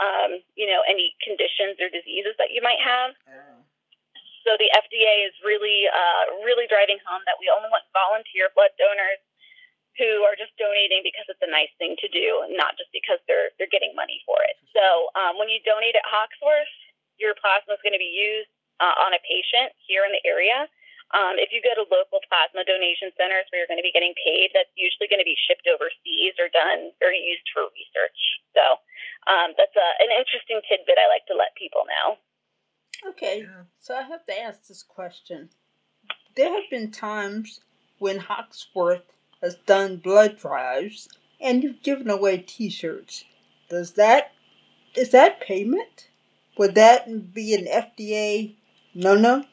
[0.00, 3.14] um, you know, any conditions or diseases that you might have.
[3.30, 3.62] Oh.
[4.42, 8.74] So the FDA is really, uh, really driving home that we only want volunteer blood
[8.74, 9.22] donors
[10.00, 13.52] who are just donating because it's a nice thing to do, not just because they're
[13.60, 14.56] they're getting money for it.
[14.72, 16.72] So um, when you donate at Hoxworth,
[17.20, 18.48] your plasma is going to be used
[18.80, 20.64] uh, on a patient here in the area.
[21.12, 24.16] Um, if you go to local plasma donation centers where you're going to be getting
[24.16, 28.20] paid, that's usually going to be shipped overseas or done or used for research.
[28.56, 28.64] So
[29.28, 32.16] um, that's a, an interesting tidbit I like to let people know.
[33.12, 33.44] Okay,
[33.80, 35.50] so I have to ask this question.
[36.34, 37.60] There have been times
[37.98, 41.08] when Hoxworth has done blood drives
[41.40, 43.24] and you've given away t-shirts.
[43.68, 44.32] Does that
[44.94, 46.08] is that payment?
[46.58, 48.54] Would that be an FDA
[48.94, 49.44] no no?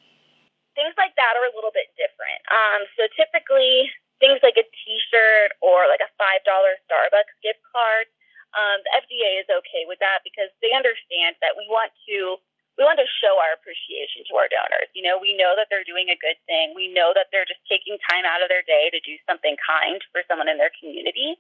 [0.80, 2.40] Things like that are a little bit different.
[2.48, 3.92] Um, so typically
[4.24, 8.08] things like a t-shirt or like a five dollar Starbucks gift card,
[8.56, 12.40] um, the FDA is okay with that because they understand that we want to
[12.80, 14.88] we want to show our appreciation to our donors.
[14.96, 16.72] You know, we know that they're doing a good thing.
[16.72, 20.00] We know that they're just taking time out of their day to do something kind
[20.16, 21.36] for someone in their community.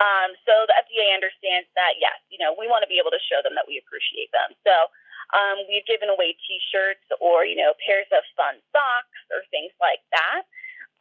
[0.00, 3.20] Um, so the FDA understands that, yes, you know, we want to be able to
[3.20, 4.56] show them that we appreciate them.
[4.64, 4.88] So
[5.36, 10.00] um, we've given away T-shirts or you know pairs of fun socks or things like
[10.08, 10.48] that,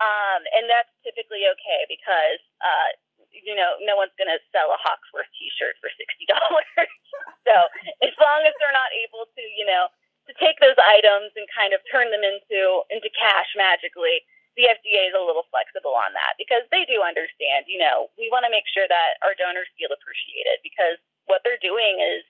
[0.03, 2.91] um, and that's typically okay because uh,
[3.31, 6.91] you know, no one's going to sell a Hoxworth T-shirt for sixty dollars.
[7.47, 7.55] so
[8.03, 9.87] as long as they're not able to, you know,
[10.27, 14.23] to take those items and kind of turn them into into cash magically,
[14.59, 17.69] the FDA is a little flexible on that because they do understand.
[17.69, 21.61] You know, we want to make sure that our donors feel appreciated because what they're
[21.61, 22.23] doing is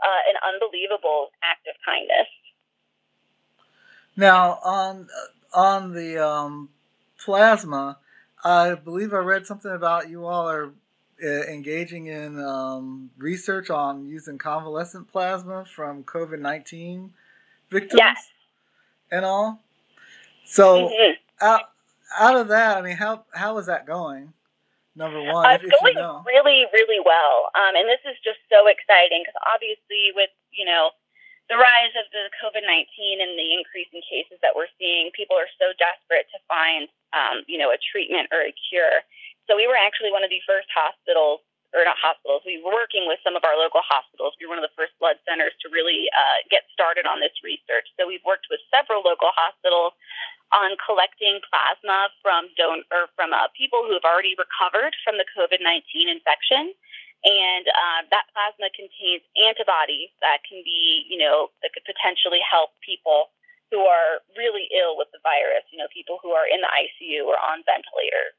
[0.00, 2.28] uh, an unbelievable act of kindness.
[4.16, 5.08] Now on
[5.52, 6.70] on the um,
[7.20, 7.98] plasma
[8.46, 10.72] I believe I read something about you all are
[11.22, 17.12] uh, engaging in um, research on using convalescent plasma from COVID 19
[17.70, 18.18] victims yes.
[19.10, 19.60] and all.
[20.44, 21.44] So, mm-hmm.
[21.44, 21.62] out,
[22.16, 24.32] out of that, I mean, how, how is that going?
[24.94, 26.22] Number one, uh, it's going you know.
[26.24, 27.50] really, really well.
[27.52, 30.90] Um, and this is just so exciting because obviously, with, you know,
[31.46, 35.38] the rise of the COVID 19 and the increase in cases that we're seeing, people
[35.38, 39.06] are so desperate to find, um, you know, a treatment or a cure.
[39.46, 43.06] So we were actually one of the first hospitals, or not hospitals, we were working
[43.06, 44.34] with some of our local hospitals.
[44.40, 47.34] We were one of the first blood centers to really uh, get started on this
[47.46, 47.86] research.
[47.94, 49.94] So we've worked with several local hospitals
[50.50, 55.26] on collecting plasma from don- or from uh, people who have already recovered from the
[55.34, 56.74] COVID 19 infection
[57.26, 62.70] and uh, that plasma contains antibodies that can be, you know, that could potentially help
[62.86, 63.34] people
[63.74, 67.26] who are really ill with the virus, you know, people who are in the ICU
[67.26, 68.30] or on ventilators.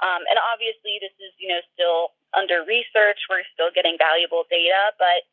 [0.00, 3.20] Um, and obviously, this is, you know, still under research.
[3.28, 5.28] We're still getting valuable data, but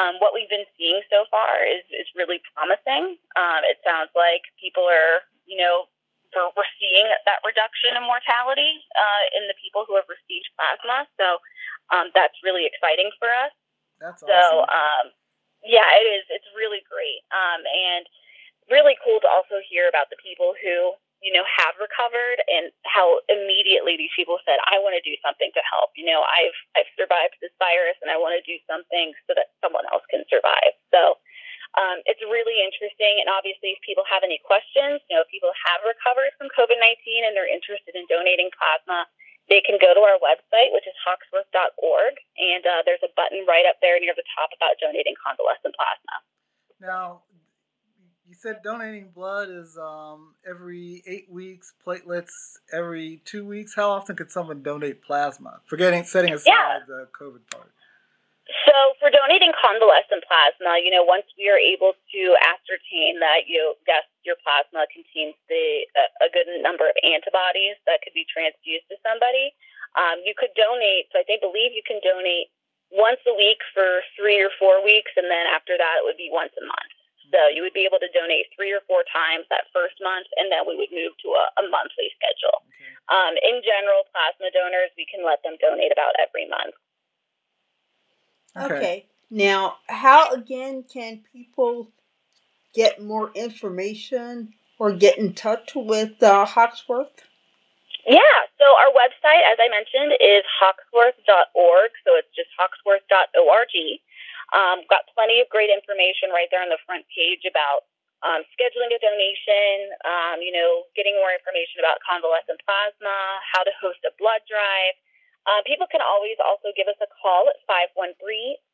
[0.00, 3.20] um, what we've been seeing so far is, is really promising.
[3.36, 5.92] Um, it sounds like people are, you know,
[6.34, 11.06] we're, we're seeing that reduction in mortality uh, in the people who have received plasma.
[11.20, 11.38] So
[11.94, 13.52] um, that's really exciting for us.
[14.00, 14.28] That's awesome.
[14.28, 15.04] So, um,
[15.64, 16.24] yeah, it is.
[16.30, 17.22] It's really great.
[17.32, 18.04] Um, and
[18.70, 23.22] really cool to also hear about the people who, you know, have recovered and how
[23.32, 25.94] immediately these people said, I want to do something to help.
[25.96, 29.54] You know, I've, I've survived this virus and I want to do something so that
[29.64, 30.76] someone else can survive.
[30.92, 31.16] So,
[31.76, 33.20] um, it's really interesting.
[33.20, 36.80] And obviously, if people have any questions, you know, if people have recovered from COVID
[36.80, 39.04] 19 and they're interested in donating plasma,
[39.48, 43.68] they can go to our website, which is hoxworth.org, and uh, there's a button right
[43.68, 46.16] up there near the top about donating convalescent plasma.
[46.82, 47.22] Now,
[48.26, 53.74] you said donating blood is um, every eight weeks, platelets every two weeks.
[53.76, 55.60] How often could someone donate plasma?
[55.66, 56.78] Forgetting setting aside yeah.
[56.88, 57.70] the COVID part.
[58.46, 63.74] So for donating convalescent plasma, you know, once we are able to ascertain that you
[63.90, 68.86] yes, your plasma contains the a, a good number of antibodies that could be transfused
[68.86, 69.50] to somebody,
[69.98, 71.10] um, you could donate.
[71.10, 72.54] So I think believe you can donate
[72.94, 76.30] once a week for three or four weeks, and then after that it would be
[76.30, 76.94] once a month.
[77.34, 80.46] So you would be able to donate three or four times that first month, and
[80.54, 82.62] then we would move to a, a monthly schedule.
[82.62, 82.94] Okay.
[83.10, 86.78] Um, in general, plasma donors, we can let them donate about every month.
[88.56, 88.74] Okay.
[88.74, 89.06] okay.
[89.30, 91.90] Now, how again can people
[92.74, 97.24] get more information or get in touch with uh, Hoxworth?
[98.06, 101.90] Yeah, so our website, as I mentioned, is hoxworth.org.
[102.06, 103.74] So it's just hoxworth.org.
[104.54, 107.82] Um, got plenty of great information right there on the front page about
[108.22, 113.74] um, scheduling a donation, um, you know, getting more information about convalescent plasma, how to
[113.82, 114.94] host a blood drive,
[115.46, 118.18] uh, people can always also give us a call at 513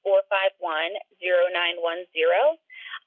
[0.00, 2.56] 451 0910.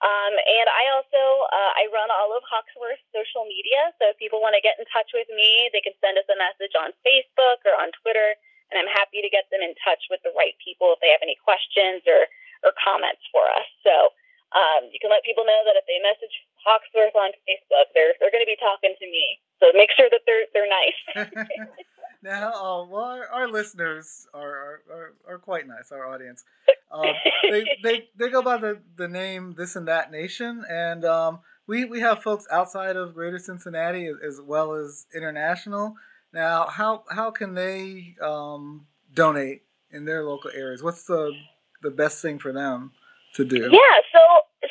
[0.05, 4.37] Um, and I also uh, I run all of Hoxworth social media, so if people
[4.37, 7.63] want to get in touch with me, they can send us a message on Facebook
[7.65, 8.37] or on Twitter,
[8.69, 11.25] and I'm happy to get them in touch with the right people if they have
[11.25, 12.29] any questions or
[12.61, 13.69] or comments for us.
[13.81, 14.13] So
[14.53, 18.35] um, you can let people know that if they message Hoxworth on Facebook, they're they're
[18.35, 19.41] going to be talking to me.
[19.63, 20.99] So make sure that they're they're nice.
[22.25, 25.91] Now, uh, well, our, our listeners are, are, are, quite nice.
[25.91, 26.43] Our audience,
[26.91, 27.05] um,
[27.51, 31.85] they, they they go by the, the name This and That Nation, and um, we
[31.85, 35.93] we have folks outside of Greater Cincinnati as well as international.
[36.33, 39.61] Now, how how can they um, donate
[39.91, 40.81] in their local areas?
[40.81, 41.31] What's the
[41.83, 42.91] the best thing for them
[43.35, 43.69] to do?
[43.69, 44.19] Yeah, so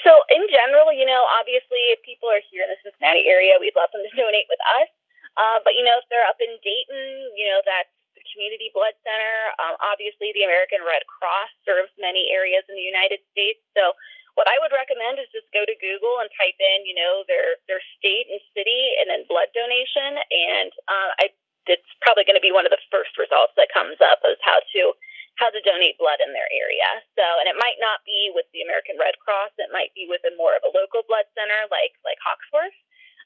[0.02, 3.78] so in general, you know, obviously, if people are here in the Cincinnati area, we'd
[3.78, 4.90] love them to donate with us.
[5.35, 8.94] Uh, but you know, if they're up in Dayton, you know that's the Community Blood
[9.03, 9.55] Center.
[9.59, 13.59] Um, obviously, the American Red Cross serves many areas in the United States.
[13.75, 13.94] So,
[14.35, 17.59] what I would recommend is just go to Google and type in, you know, their
[17.66, 21.25] their state and city, and then blood donation, and uh, I
[21.66, 24.61] it's probably going to be one of the first results that comes up is how
[24.61, 24.92] to
[25.35, 26.87] how to donate blood in their area.
[27.18, 30.23] So, and it might not be with the American Red Cross; it might be with
[30.23, 32.77] a more of a local blood center like like Hoxworth.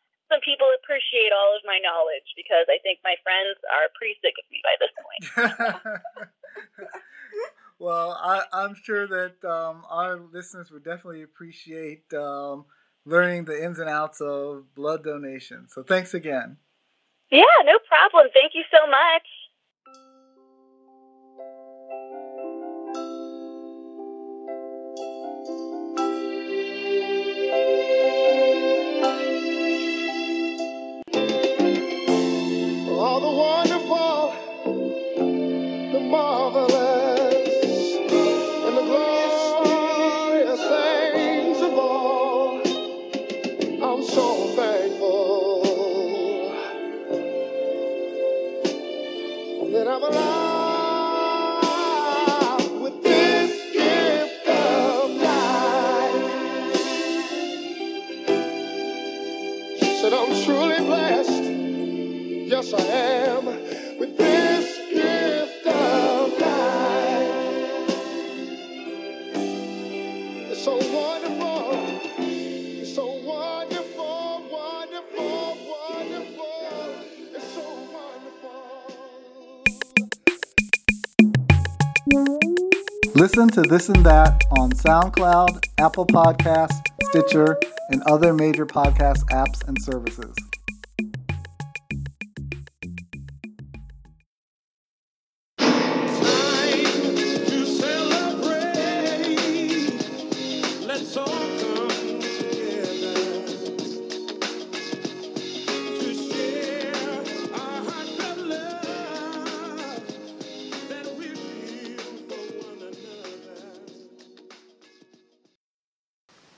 [0.42, 4.46] people appreciate all of my knowledge because I think my friends are pretty sick of
[4.50, 5.22] me by this point.
[7.78, 12.64] well, I, am sure that um, our listeners would definitely appreciate um,
[13.04, 15.68] learning the ins and outs of blood donation.
[15.68, 16.56] So thanks again.
[17.30, 18.28] Yeah, no problem.
[18.32, 19.26] Thank you so much.
[33.14, 34.34] All the wonderful,
[35.92, 37.94] the marvelous,
[38.66, 42.58] and the glorious things of all.
[43.84, 45.62] I'm so thankful.
[49.70, 50.63] that I'm alive
[62.76, 63.44] I am
[63.98, 67.90] with this gift of life.
[70.50, 71.72] It's so wonderful.
[72.18, 76.94] It's so wonderful, wonderful, wonderful.
[77.34, 78.84] It's so wonderful.
[83.14, 87.58] Listen to This and That on SoundCloud, Apple Podcasts, Stitcher,
[87.90, 90.34] and other major podcast apps and services.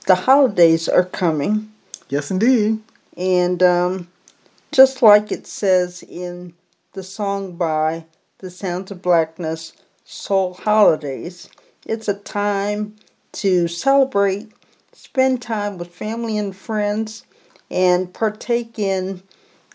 [0.07, 1.71] The holidays are coming.
[2.09, 2.79] Yes, indeed.
[3.15, 4.07] And um,
[4.71, 6.53] just like it says in
[6.93, 8.05] the song by
[8.39, 9.73] The Sounds of Blackness,
[10.05, 11.49] Soul Holidays,
[11.85, 12.95] it's a time
[13.33, 14.51] to celebrate,
[14.93, 17.25] spend time with family and friends,
[17.69, 19.21] and partake in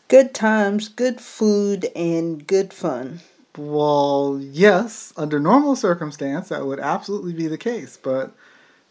[0.08, 3.20] good times, good food, and good fun.
[3.58, 8.32] Well, yes, under normal circumstance, that would absolutely be the case, but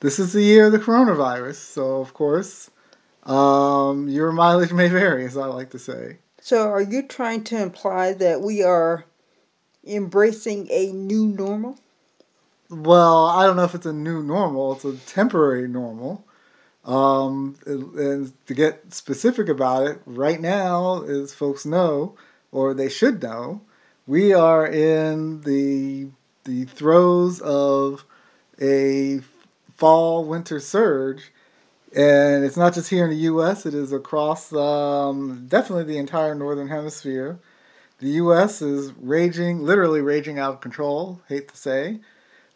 [0.02, 2.70] this is the year of the coronavirus, so of course,
[3.24, 6.18] um, your mileage may vary, as I like to say.
[6.42, 9.06] So, are you trying to imply that we are
[9.86, 11.78] embracing a new normal?
[12.70, 16.26] Well, I don't know if it's a new normal, it's a temporary normal.
[16.84, 22.16] Um, and to get specific about it, right now, as folks know,
[22.52, 23.62] or they should know,
[24.08, 26.08] we are in the
[26.44, 28.04] the throes of
[28.60, 29.20] a
[29.82, 31.32] fall winter surge,
[31.96, 33.66] and it's not just here in the U.S.
[33.66, 37.40] It is across um, definitely the entire northern hemisphere.
[37.98, 38.62] The U.S.
[38.62, 41.20] is raging, literally raging out of control.
[41.28, 42.00] Hate to say,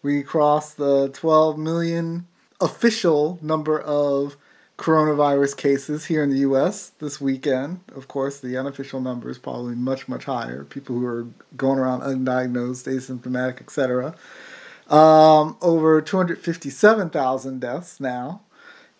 [0.03, 2.27] we crossed the 12 million
[2.61, 4.37] official number of
[4.77, 6.91] coronavirus cases here in the U.S.
[6.99, 7.79] this weekend.
[7.95, 10.63] Of course, the unofficial number is probably much, much higher.
[10.63, 11.25] People who are
[11.57, 14.13] going around undiagnosed, asymptomatic, etc.
[14.89, 18.41] Um, over 257,000 deaths now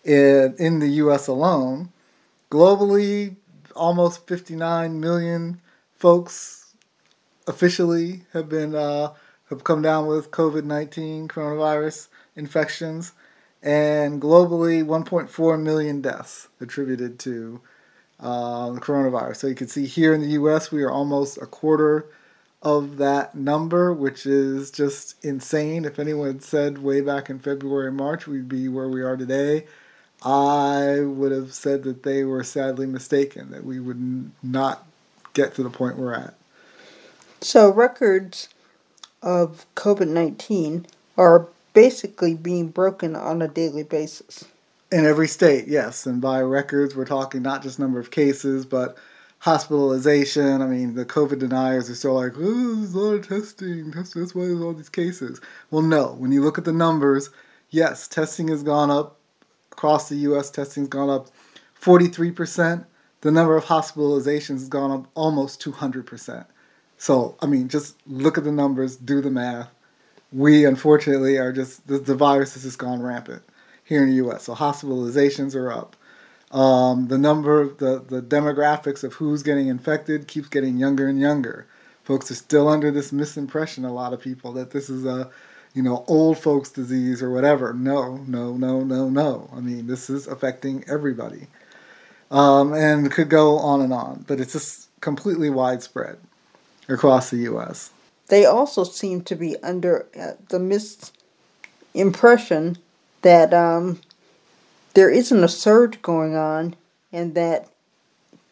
[0.04, 1.92] in, in the US alone.
[2.50, 3.36] Globally,
[3.74, 5.60] almost 59 million
[5.96, 6.74] folks
[7.46, 9.12] officially have been uh,
[9.48, 13.12] have come down with COVID 19 coronavirus infections,
[13.62, 17.60] and globally, 1.4 million deaths attributed to
[18.20, 19.36] uh, the coronavirus.
[19.36, 22.06] So you can see here in the US, we are almost a quarter
[22.62, 25.84] of that number, which is just insane.
[25.84, 29.66] If anyone had said way back in February, March, we'd be where we are today,
[30.22, 34.86] I would have said that they were sadly mistaken, that we would not
[35.34, 36.34] get to the point we're at.
[37.40, 38.48] So, records
[39.22, 40.86] of COVID 19
[41.16, 44.46] are basically being broken on a daily basis.
[44.90, 46.06] In every state, yes.
[46.06, 48.96] And by records, we're talking not just number of cases, but
[49.46, 50.60] hospitalization.
[50.60, 53.92] I mean, the COVID deniers are still like, oh, there's a lot of testing.
[53.92, 55.40] That's, why there's all these cases.
[55.70, 56.14] Well, no.
[56.14, 57.30] When you look at the numbers,
[57.70, 59.18] yes, testing has gone up
[59.70, 60.50] across the U.S.
[60.50, 61.28] Testing's gone up
[61.80, 62.86] 43%.
[63.20, 66.44] The number of hospitalizations has gone up almost 200%.
[66.98, 69.70] So, I mean, just look at the numbers, do the math.
[70.32, 73.44] We, unfortunately, are just, the, the virus has just gone rampant
[73.84, 74.42] here in the U.S.
[74.42, 75.95] So hospitalizations are up.
[76.52, 81.66] Um, the number, the, the demographics of who's getting infected keeps getting younger and younger.
[82.04, 85.28] Folks are still under this misimpression, a lot of people, that this is a,
[85.74, 87.72] you know, old folks disease or whatever.
[87.74, 89.50] No, no, no, no, no.
[89.52, 91.48] I mean, this is affecting everybody.
[92.30, 96.18] Um, and could go on and on, but it's just completely widespread
[96.88, 97.90] across the U.S.
[98.28, 100.58] They also seem to be under uh, the
[101.94, 102.78] misimpression
[103.22, 104.00] that um,
[104.96, 106.74] there isn't a surge going on
[107.12, 107.68] and that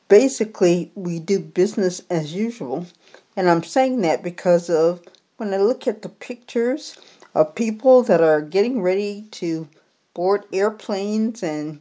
[0.09, 2.87] basically we do business as usual.
[3.35, 5.01] And I'm saying that because of
[5.39, 6.99] when I look at the pictures
[7.35, 9.69] of people that are getting ready to
[10.13, 11.81] board airplanes and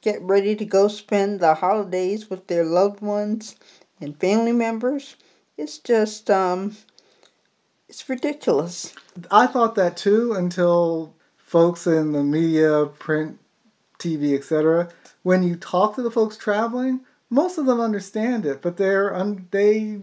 [0.00, 3.56] get ready to go spend the holidays with their loved ones
[4.00, 5.16] and family members,
[5.58, 6.76] it's just um
[7.88, 8.94] it's ridiculous.
[9.32, 13.38] I thought that too until folks in the media, print,
[14.04, 14.88] TV, etc.
[15.22, 17.00] When you talk to the folks traveling,
[17.30, 20.00] most of them understand it, but they're un- they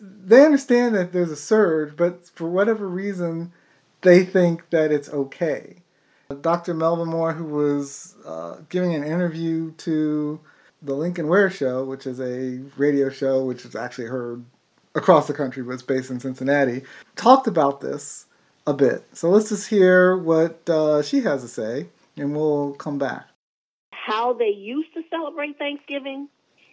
[0.00, 3.52] they understand that there's a surge, but for whatever reason,
[4.02, 5.76] they think that it's okay.
[6.40, 6.74] Dr.
[6.74, 10.40] Melba Moore, who was uh, giving an interview to
[10.82, 14.44] the Lincoln Ware Show, which is a radio show which is actually heard
[14.94, 16.82] across the country, but it's based in Cincinnati,
[17.14, 18.26] talked about this
[18.66, 19.04] a bit.
[19.12, 21.86] So let's just hear what uh, she has to say,
[22.16, 23.28] and we'll come back
[24.06, 26.28] how they used to celebrate Thanksgiving,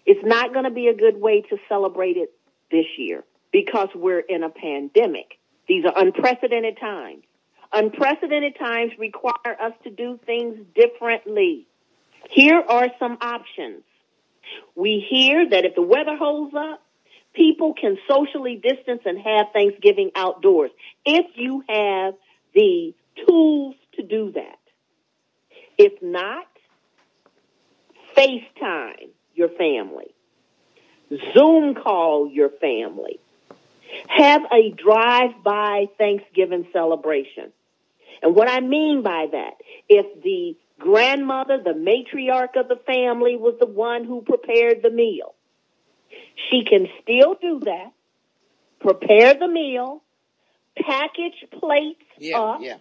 [0.05, 2.31] it's not going to be a good way to celebrate it
[2.71, 5.39] this year because we're in a pandemic.
[5.67, 7.23] These are unprecedented times.
[7.71, 11.65] Unprecedented times require us to do things differently.
[12.29, 13.83] Here are some options.
[14.75, 16.83] We hear that if the weather holds up,
[17.33, 20.69] people can socially distance and have Thanksgiving outdoors
[21.03, 22.13] if you have
[22.53, 22.93] the
[23.27, 24.59] tools to do that.
[25.79, 26.45] If not,
[28.15, 30.13] FaceTime your family.
[31.33, 33.19] Zoom call your family.
[34.07, 37.51] Have a drive-by Thanksgiving celebration.
[38.21, 39.53] And what I mean by that,
[39.89, 45.35] if the grandmother, the matriarch of the family was the one who prepared the meal,
[46.49, 47.91] she can still do that,
[48.79, 50.01] prepare the meal,
[50.77, 52.59] package plates yeah, up.
[52.61, 52.77] Yeah.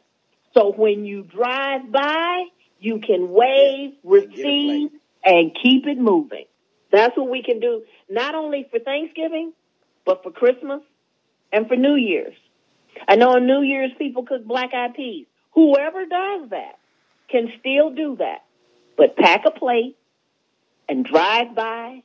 [0.54, 2.44] So when you drive by,
[2.80, 3.94] you can wave, yeah.
[4.02, 4.90] receive,
[5.24, 6.44] and keep it moving.
[6.90, 9.52] That's what we can do, not only for Thanksgiving,
[10.04, 10.82] but for Christmas
[11.52, 12.34] and for New Year's.
[13.08, 15.26] I know on New Year's people cook black eyed peas.
[15.54, 16.78] Whoever does that
[17.30, 18.44] can still do that.
[18.96, 19.96] But pack a plate
[20.88, 22.02] and drive by,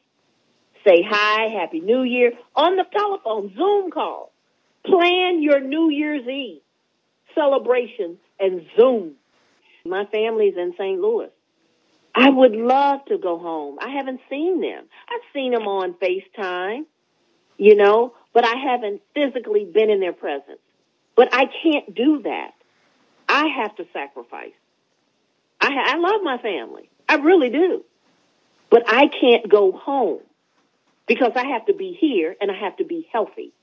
[0.85, 4.31] say hi, happy new year on the telephone, Zoom call.
[4.85, 6.61] Plan your New Year's Eve
[7.35, 9.13] celebration and Zoom.
[9.85, 10.99] My family's in St.
[10.99, 11.29] Louis.
[12.17, 13.77] I would love to go home.
[13.79, 14.85] I haven't seen them.
[15.07, 16.85] I've seen them on FaceTime,
[17.57, 20.59] you know, but I haven't physically been in their presence.
[21.15, 22.51] But I can't do that.
[23.29, 24.57] I have to sacrifice.
[25.61, 26.89] I, I love my family.
[27.07, 27.85] I really do.
[28.71, 30.21] But I can't go home
[31.07, 33.53] because I have to be here and I have to be healthy.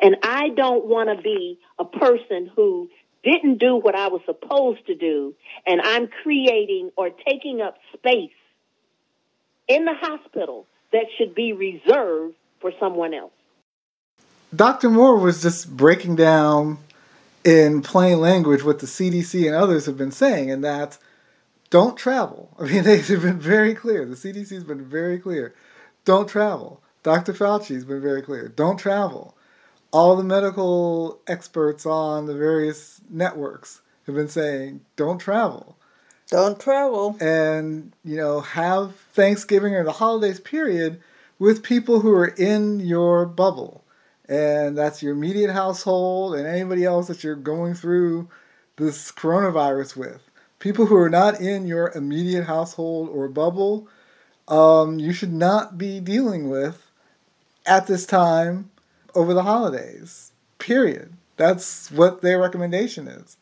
[0.00, 2.88] And I don't want to be a person who
[3.24, 5.34] didn't do what I was supposed to do,
[5.66, 8.30] and I'm creating or taking up space
[9.68, 13.32] in the hospital that should be reserved for someone else.
[14.54, 14.90] Dr.
[14.90, 16.78] Moore was just breaking down
[17.44, 20.98] in plain language what the CDC and others have been saying, and that's
[21.70, 22.54] don't travel.
[22.58, 24.04] I mean, they've been very clear.
[24.04, 25.54] The CDC has been very clear.
[26.04, 26.82] Don't travel.
[27.02, 27.32] Dr.
[27.32, 28.48] Fauci has been very clear.
[28.48, 29.36] Don't travel
[29.92, 35.76] all the medical experts on the various networks have been saying don't travel.
[36.28, 37.16] Don't travel.
[37.20, 41.00] And, you know, have Thanksgiving or the holidays period
[41.38, 43.84] with people who are in your bubble.
[44.28, 48.28] And that's your immediate household and anybody else that you're going through
[48.76, 50.22] this coronavirus with.
[50.58, 53.88] People who are not in your immediate household or bubble,
[54.48, 56.90] um, you should not be dealing with
[57.66, 58.70] at this time
[59.14, 60.32] over the holidays.
[60.58, 61.12] Period.
[61.36, 63.36] That's what their recommendation is.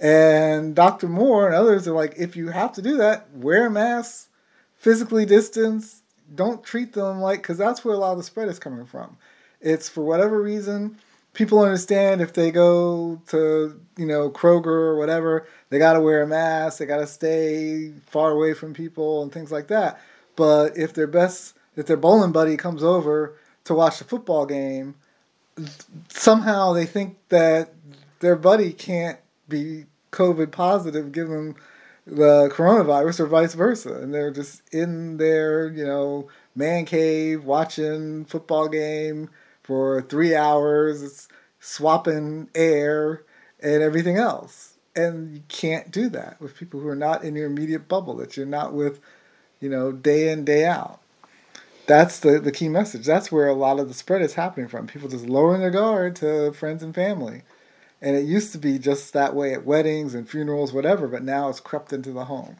[0.00, 1.08] And Dr.
[1.08, 4.28] Moore and others are like, if you have to do that, wear a mask,
[4.76, 6.02] physically distance,
[6.34, 9.16] don't treat them like because that's where a lot of the spread is coming from.
[9.60, 10.98] It's for whatever reason
[11.34, 16.22] people understand if they go to you know Kroger or whatever, they got to wear
[16.22, 20.00] a mask, they got to stay far away from people and things like that.
[20.36, 23.34] But if their best, if their bowling buddy comes over
[23.64, 24.94] to watch the football game,
[26.08, 27.72] somehow they think that
[28.20, 31.56] their buddy can't be COVID positive, given
[32.06, 38.24] the coronavirus, or vice versa, and they're just in their you know man cave watching
[38.24, 39.30] football game
[39.62, 41.28] for three hours,
[41.60, 43.22] swapping air
[43.60, 44.76] and everything else.
[44.94, 48.36] And you can't do that with people who are not in your immediate bubble, that
[48.36, 49.00] you're not with,
[49.60, 51.00] you know, day in, day out.
[51.86, 53.06] That's the, the key message.
[53.06, 54.86] That's where a lot of the spread is happening from.
[54.86, 57.42] People just lowering their guard to friends and family.
[58.00, 61.48] And it used to be just that way at weddings and funerals, whatever, but now
[61.48, 62.56] it's crept into the home.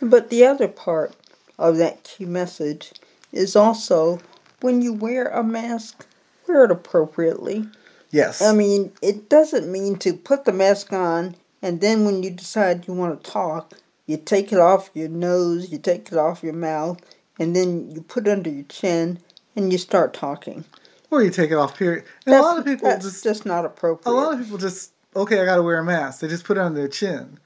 [0.00, 1.14] But the other part
[1.58, 2.92] of that key message
[3.32, 4.20] is also
[4.60, 6.06] when you wear a mask,
[6.46, 7.68] wear it appropriately.
[8.10, 8.40] Yes.
[8.40, 12.86] I mean, it doesn't mean to put the mask on and then when you decide
[12.86, 13.74] you want to talk,
[14.06, 17.00] you take it off your nose, you take it off your mouth,
[17.40, 19.18] and then you put it under your chin
[19.56, 20.64] and you start talking.
[21.10, 22.04] Or you take it off, period.
[22.26, 24.12] And That's, a lot of people that's just, just not appropriate.
[24.12, 26.20] a lot of people just, okay, I got to wear a mask.
[26.20, 27.40] They just put it on their chin.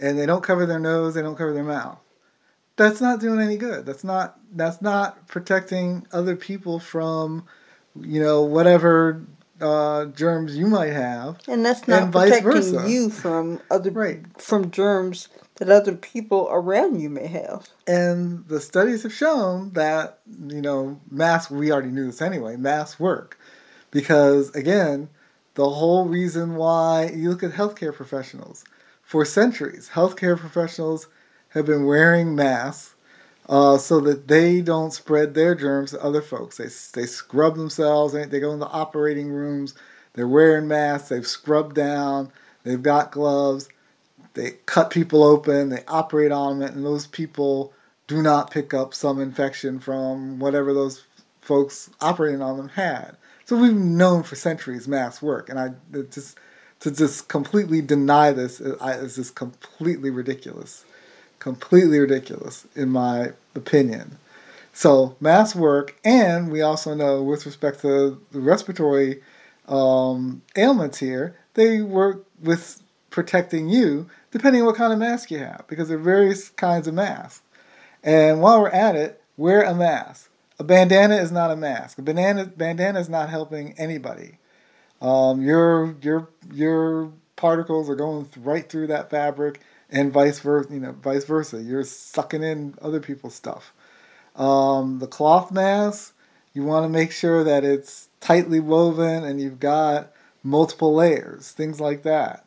[0.00, 1.98] And they don't cover their nose, they don't cover their mouth.
[2.76, 3.86] That's not doing any good.
[3.86, 7.44] That's not that's not protecting other people from,
[8.00, 9.24] you know, whatever
[9.60, 11.38] uh, germs you might have.
[11.46, 14.24] and that's not and protecting you from other Right.
[14.42, 17.68] from germs that other people around you may have.
[17.86, 22.98] And the studies have shown that, you know, masks, we already knew this anyway, masks
[22.98, 23.38] work.
[23.90, 25.08] Because, again,
[25.54, 28.64] the whole reason why you look at healthcare professionals,
[29.02, 31.06] for centuries, healthcare professionals
[31.50, 32.94] have been wearing masks
[33.48, 36.56] uh, so that they don't spread their germs to other folks.
[36.56, 36.64] They,
[37.00, 39.74] they scrub themselves, they they go in the operating rooms,
[40.14, 42.32] they're wearing masks, they've scrubbed down,
[42.64, 43.68] they've got gloves,
[44.34, 47.72] they cut people open, they operate on them, and those people
[48.06, 51.04] do not pick up some infection from whatever those
[51.40, 53.16] folks operating on them had.
[53.46, 55.70] So we've known for centuries masks work, and I
[56.10, 56.38] just
[56.80, 60.84] to just completely deny this is is just completely ridiculous,
[61.38, 64.18] completely ridiculous in my opinion.
[64.72, 69.22] So masks work, and we also know with respect to the respiratory
[69.68, 75.38] um, ailments here, they work with protecting you depending on what kind of mask you
[75.38, 77.40] have, because there are various kinds of masks.
[78.02, 80.28] And while we're at it, wear a mask.
[80.58, 81.98] A bandana is not a mask.
[81.98, 84.38] A banana bandana is not helping anybody.
[85.00, 90.74] Um, your your your particles are going right through that fabric, and vice versa.
[90.74, 91.62] You know, vice versa.
[91.62, 93.72] You're sucking in other people's stuff.
[94.34, 96.12] Um, the cloth mask,
[96.54, 100.10] you want to make sure that it's tightly woven and you've got
[100.42, 102.44] multiple layers, things like that.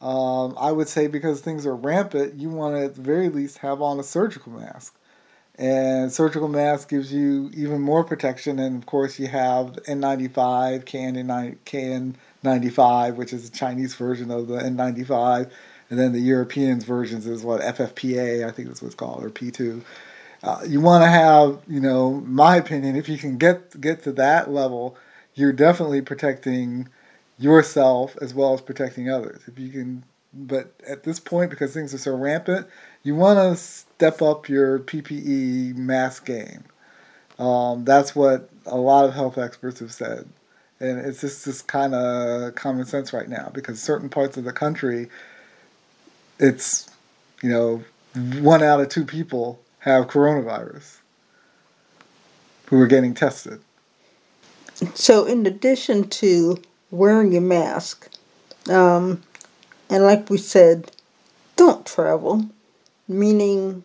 [0.00, 3.58] Um, I would say because things are rampant, you want to at the very least
[3.58, 4.94] have on a surgical mask.
[5.56, 8.60] And surgical mask gives you even more protection.
[8.60, 14.58] And of course, you have N95, KN, KN95, which is the Chinese version of the
[14.58, 15.50] N95.
[15.90, 19.30] And then the Europeans versions is what FFPA, I think that's what it's called, or
[19.30, 19.82] P2.
[20.44, 24.12] Uh, you want to have, you know, my opinion, if you can get get to
[24.12, 24.96] that level,
[25.34, 26.88] you're definitely protecting
[27.38, 29.42] yourself as well as protecting others.
[29.46, 32.66] If you can, but at this point, because things are so rampant,
[33.02, 36.64] you want to step up your PPE mask game.
[37.38, 40.28] Um, that's what a lot of health experts have said,
[40.80, 44.52] and it's just this kind of common sense right now because certain parts of the
[44.52, 45.08] country,
[46.40, 46.90] it's
[47.42, 47.84] you know
[48.40, 50.98] one out of two people have coronavirus
[52.66, 53.60] who are getting tested.
[54.94, 56.58] So, in addition to
[56.90, 58.10] wearing your mask,
[58.68, 59.22] um,
[59.90, 60.90] and like we said,
[61.56, 62.46] don't travel,
[63.06, 63.84] meaning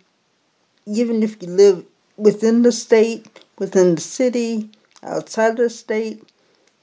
[0.85, 1.85] even if you live
[2.17, 4.69] within the state, within the city,
[5.01, 6.23] outside the state,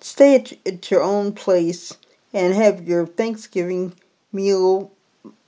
[0.01, 1.97] stay at, at your own place
[2.33, 3.93] and have your Thanksgiving
[4.33, 4.91] meal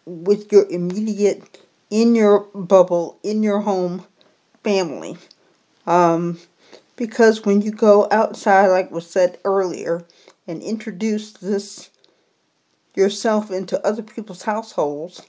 [0.05, 1.61] with your immediate,
[1.91, 4.05] in your bubble, in your home
[4.62, 5.16] family.
[5.87, 6.39] Um,
[6.97, 10.05] because when you go outside, like was said earlier,
[10.47, 11.90] and introduce this
[12.95, 15.22] yourself into other people's households,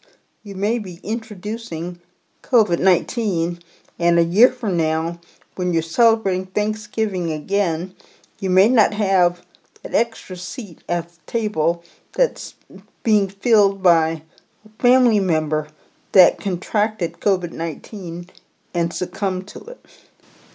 [0.44, 2.00] you may be introducing
[2.42, 3.60] COVID 19.
[4.00, 5.20] And a year from now,
[5.56, 7.96] when you're celebrating Thanksgiving again,
[8.40, 9.46] you may not have
[9.84, 11.84] an extra seat at the table
[12.14, 12.56] that's
[13.04, 14.24] being filled by
[14.66, 15.68] a family member
[16.14, 18.30] that contracted COVID 19
[18.74, 19.86] and succumbed to it.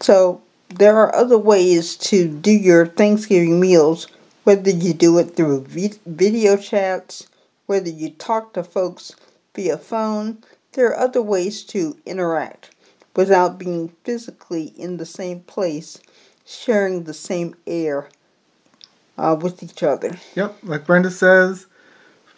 [0.01, 4.07] So there are other ways to do your Thanksgiving meals,
[4.49, 5.61] whether you do it through
[6.07, 7.29] video chats,
[7.67, 9.15] whether you talk to folks
[9.55, 10.39] via phone.
[10.73, 12.75] There are other ways to interact
[13.15, 16.01] without being physically in the same place,
[16.47, 18.09] sharing the same air
[19.19, 20.17] uh, with each other.
[20.35, 21.67] Yep, like Brenda says,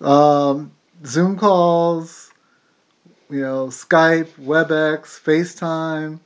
[0.01, 0.73] um,
[1.07, 2.33] Zoom calls,
[3.31, 6.19] you know, Skype, WebEx, FaceTime,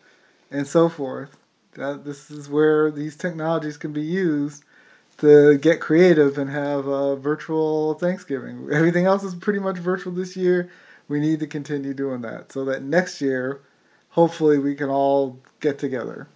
[0.50, 1.36] and so forth.
[1.74, 4.63] That this is where these technologies can be used
[5.18, 8.68] to get creative and have a virtual Thanksgiving.
[8.72, 10.70] Everything else is pretty much virtual this year.
[11.08, 13.60] We need to continue doing that so that next year,
[14.10, 16.28] hopefully, we can all get together.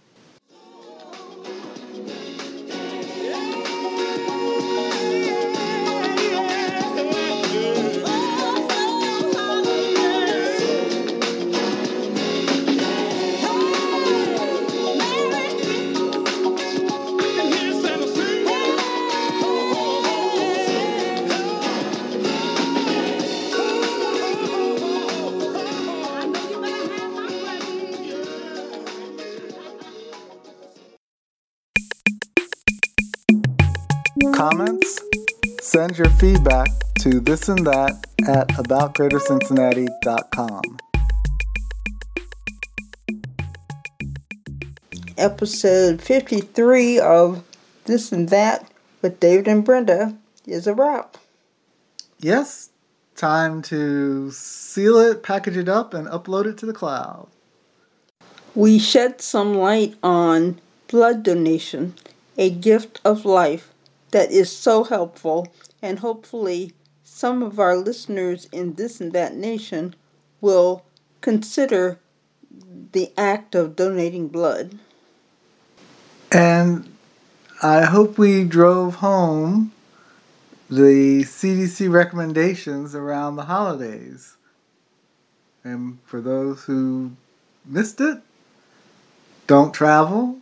[35.79, 36.67] Send your feedback
[36.99, 40.61] to this and that at aboutgreatercincinnati.com.
[45.17, 47.45] Episode 53 of
[47.85, 48.69] This and That
[49.01, 51.17] with David and Brenda is a wrap.
[52.19, 52.71] Yes,
[53.15, 57.29] time to seal it, package it up, and upload it to the cloud.
[58.53, 60.59] We shed some light on
[60.89, 61.95] blood donation,
[62.37, 63.73] a gift of life
[64.11, 65.47] that is so helpful,
[65.81, 66.73] and hopefully,
[67.03, 69.95] some of our listeners in this and that nation
[70.41, 70.85] will
[71.21, 71.99] consider
[72.91, 74.77] the act of donating blood.
[76.31, 76.95] And
[77.61, 79.71] I hope we drove home
[80.69, 84.37] the CDC recommendations around the holidays.
[85.63, 87.11] And for those who
[87.65, 88.19] missed it,
[89.47, 90.37] don't travel,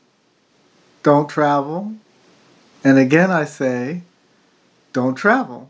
[1.02, 1.94] don't travel,
[2.84, 4.04] and again, I say,
[4.98, 5.70] don't travel.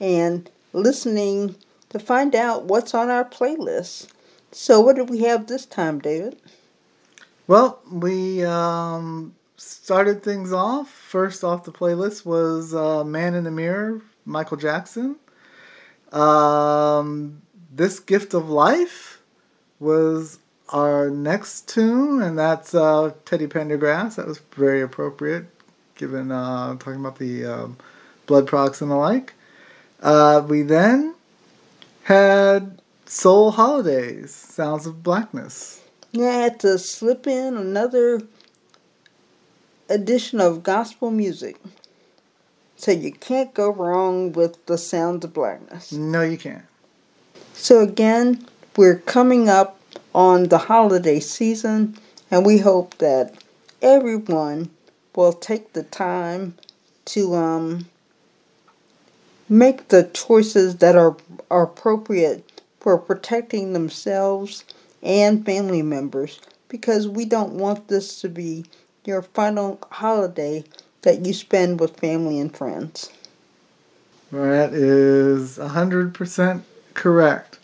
[0.00, 1.54] And listening
[1.90, 4.08] to find out what's on our playlist.
[4.52, 6.40] So, what did we have this time, David?
[7.46, 10.90] Well, we um, started things off.
[10.90, 15.16] First off the playlist was uh, Man in the Mirror, Michael Jackson.
[16.10, 19.20] Um, this Gift of Life
[19.78, 20.38] was
[20.70, 24.16] our next tune, and that's uh, Teddy Pendergrass.
[24.16, 25.44] That was very appropriate
[25.96, 27.76] given uh, talking about the um,
[28.26, 29.34] blood products and the like.
[30.00, 31.14] Uh, we then
[32.04, 35.80] had Soul Holidays, Sounds of Blackness.
[36.12, 38.20] Yeah, I had to slip in another
[39.88, 41.56] edition of gospel music.
[42.76, 45.92] So you can't go wrong with the Sounds of Blackness.
[45.92, 46.64] No, you can't.
[47.54, 48.46] So again,
[48.76, 49.78] we're coming up
[50.14, 51.96] on the holiday season,
[52.30, 53.34] and we hope that
[53.80, 54.70] everyone
[55.14, 56.56] will take the time
[57.04, 57.86] to um,
[59.52, 61.14] make the choices that are,
[61.50, 64.64] are appropriate for protecting themselves
[65.02, 66.40] and family members
[66.70, 68.64] because we don't want this to be
[69.04, 70.64] your final holiday
[71.02, 73.12] that you spend with family and friends.
[74.30, 76.62] That is 100%
[76.94, 77.58] correct.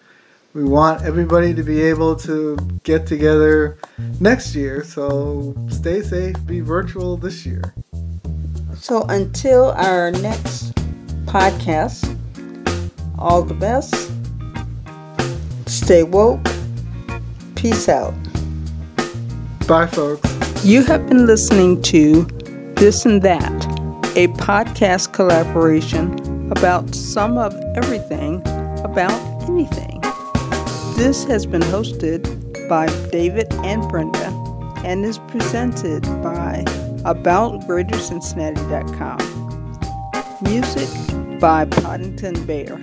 [0.52, 3.78] We want everybody to be able to get together
[4.20, 7.74] next year, so stay safe, be virtual this year.
[8.76, 10.67] So until our next
[11.28, 12.16] podcast,
[13.18, 13.94] all the best.
[15.66, 16.40] Stay woke.
[17.54, 18.14] Peace out.
[19.66, 20.28] Bye, folks.
[20.64, 22.22] You have been listening to
[22.76, 23.52] This and That,
[24.16, 28.40] a podcast collaboration about some of everything
[28.82, 29.12] about
[29.48, 30.00] anything.
[30.96, 32.24] This has been hosted
[32.68, 34.28] by David and Brenda
[34.84, 36.64] and is presented by
[37.04, 39.37] AboutGreaterCincinnati.com.
[40.48, 40.88] Music
[41.38, 42.80] by Poddington Bear.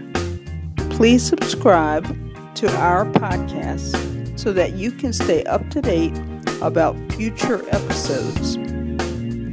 [0.91, 2.05] Please subscribe
[2.53, 6.15] to our podcast so that you can stay up to date
[6.61, 8.57] about future episodes.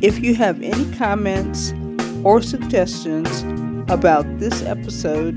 [0.05, 1.73] If you have any comments
[2.23, 3.45] or suggestions
[3.91, 5.35] about this episode,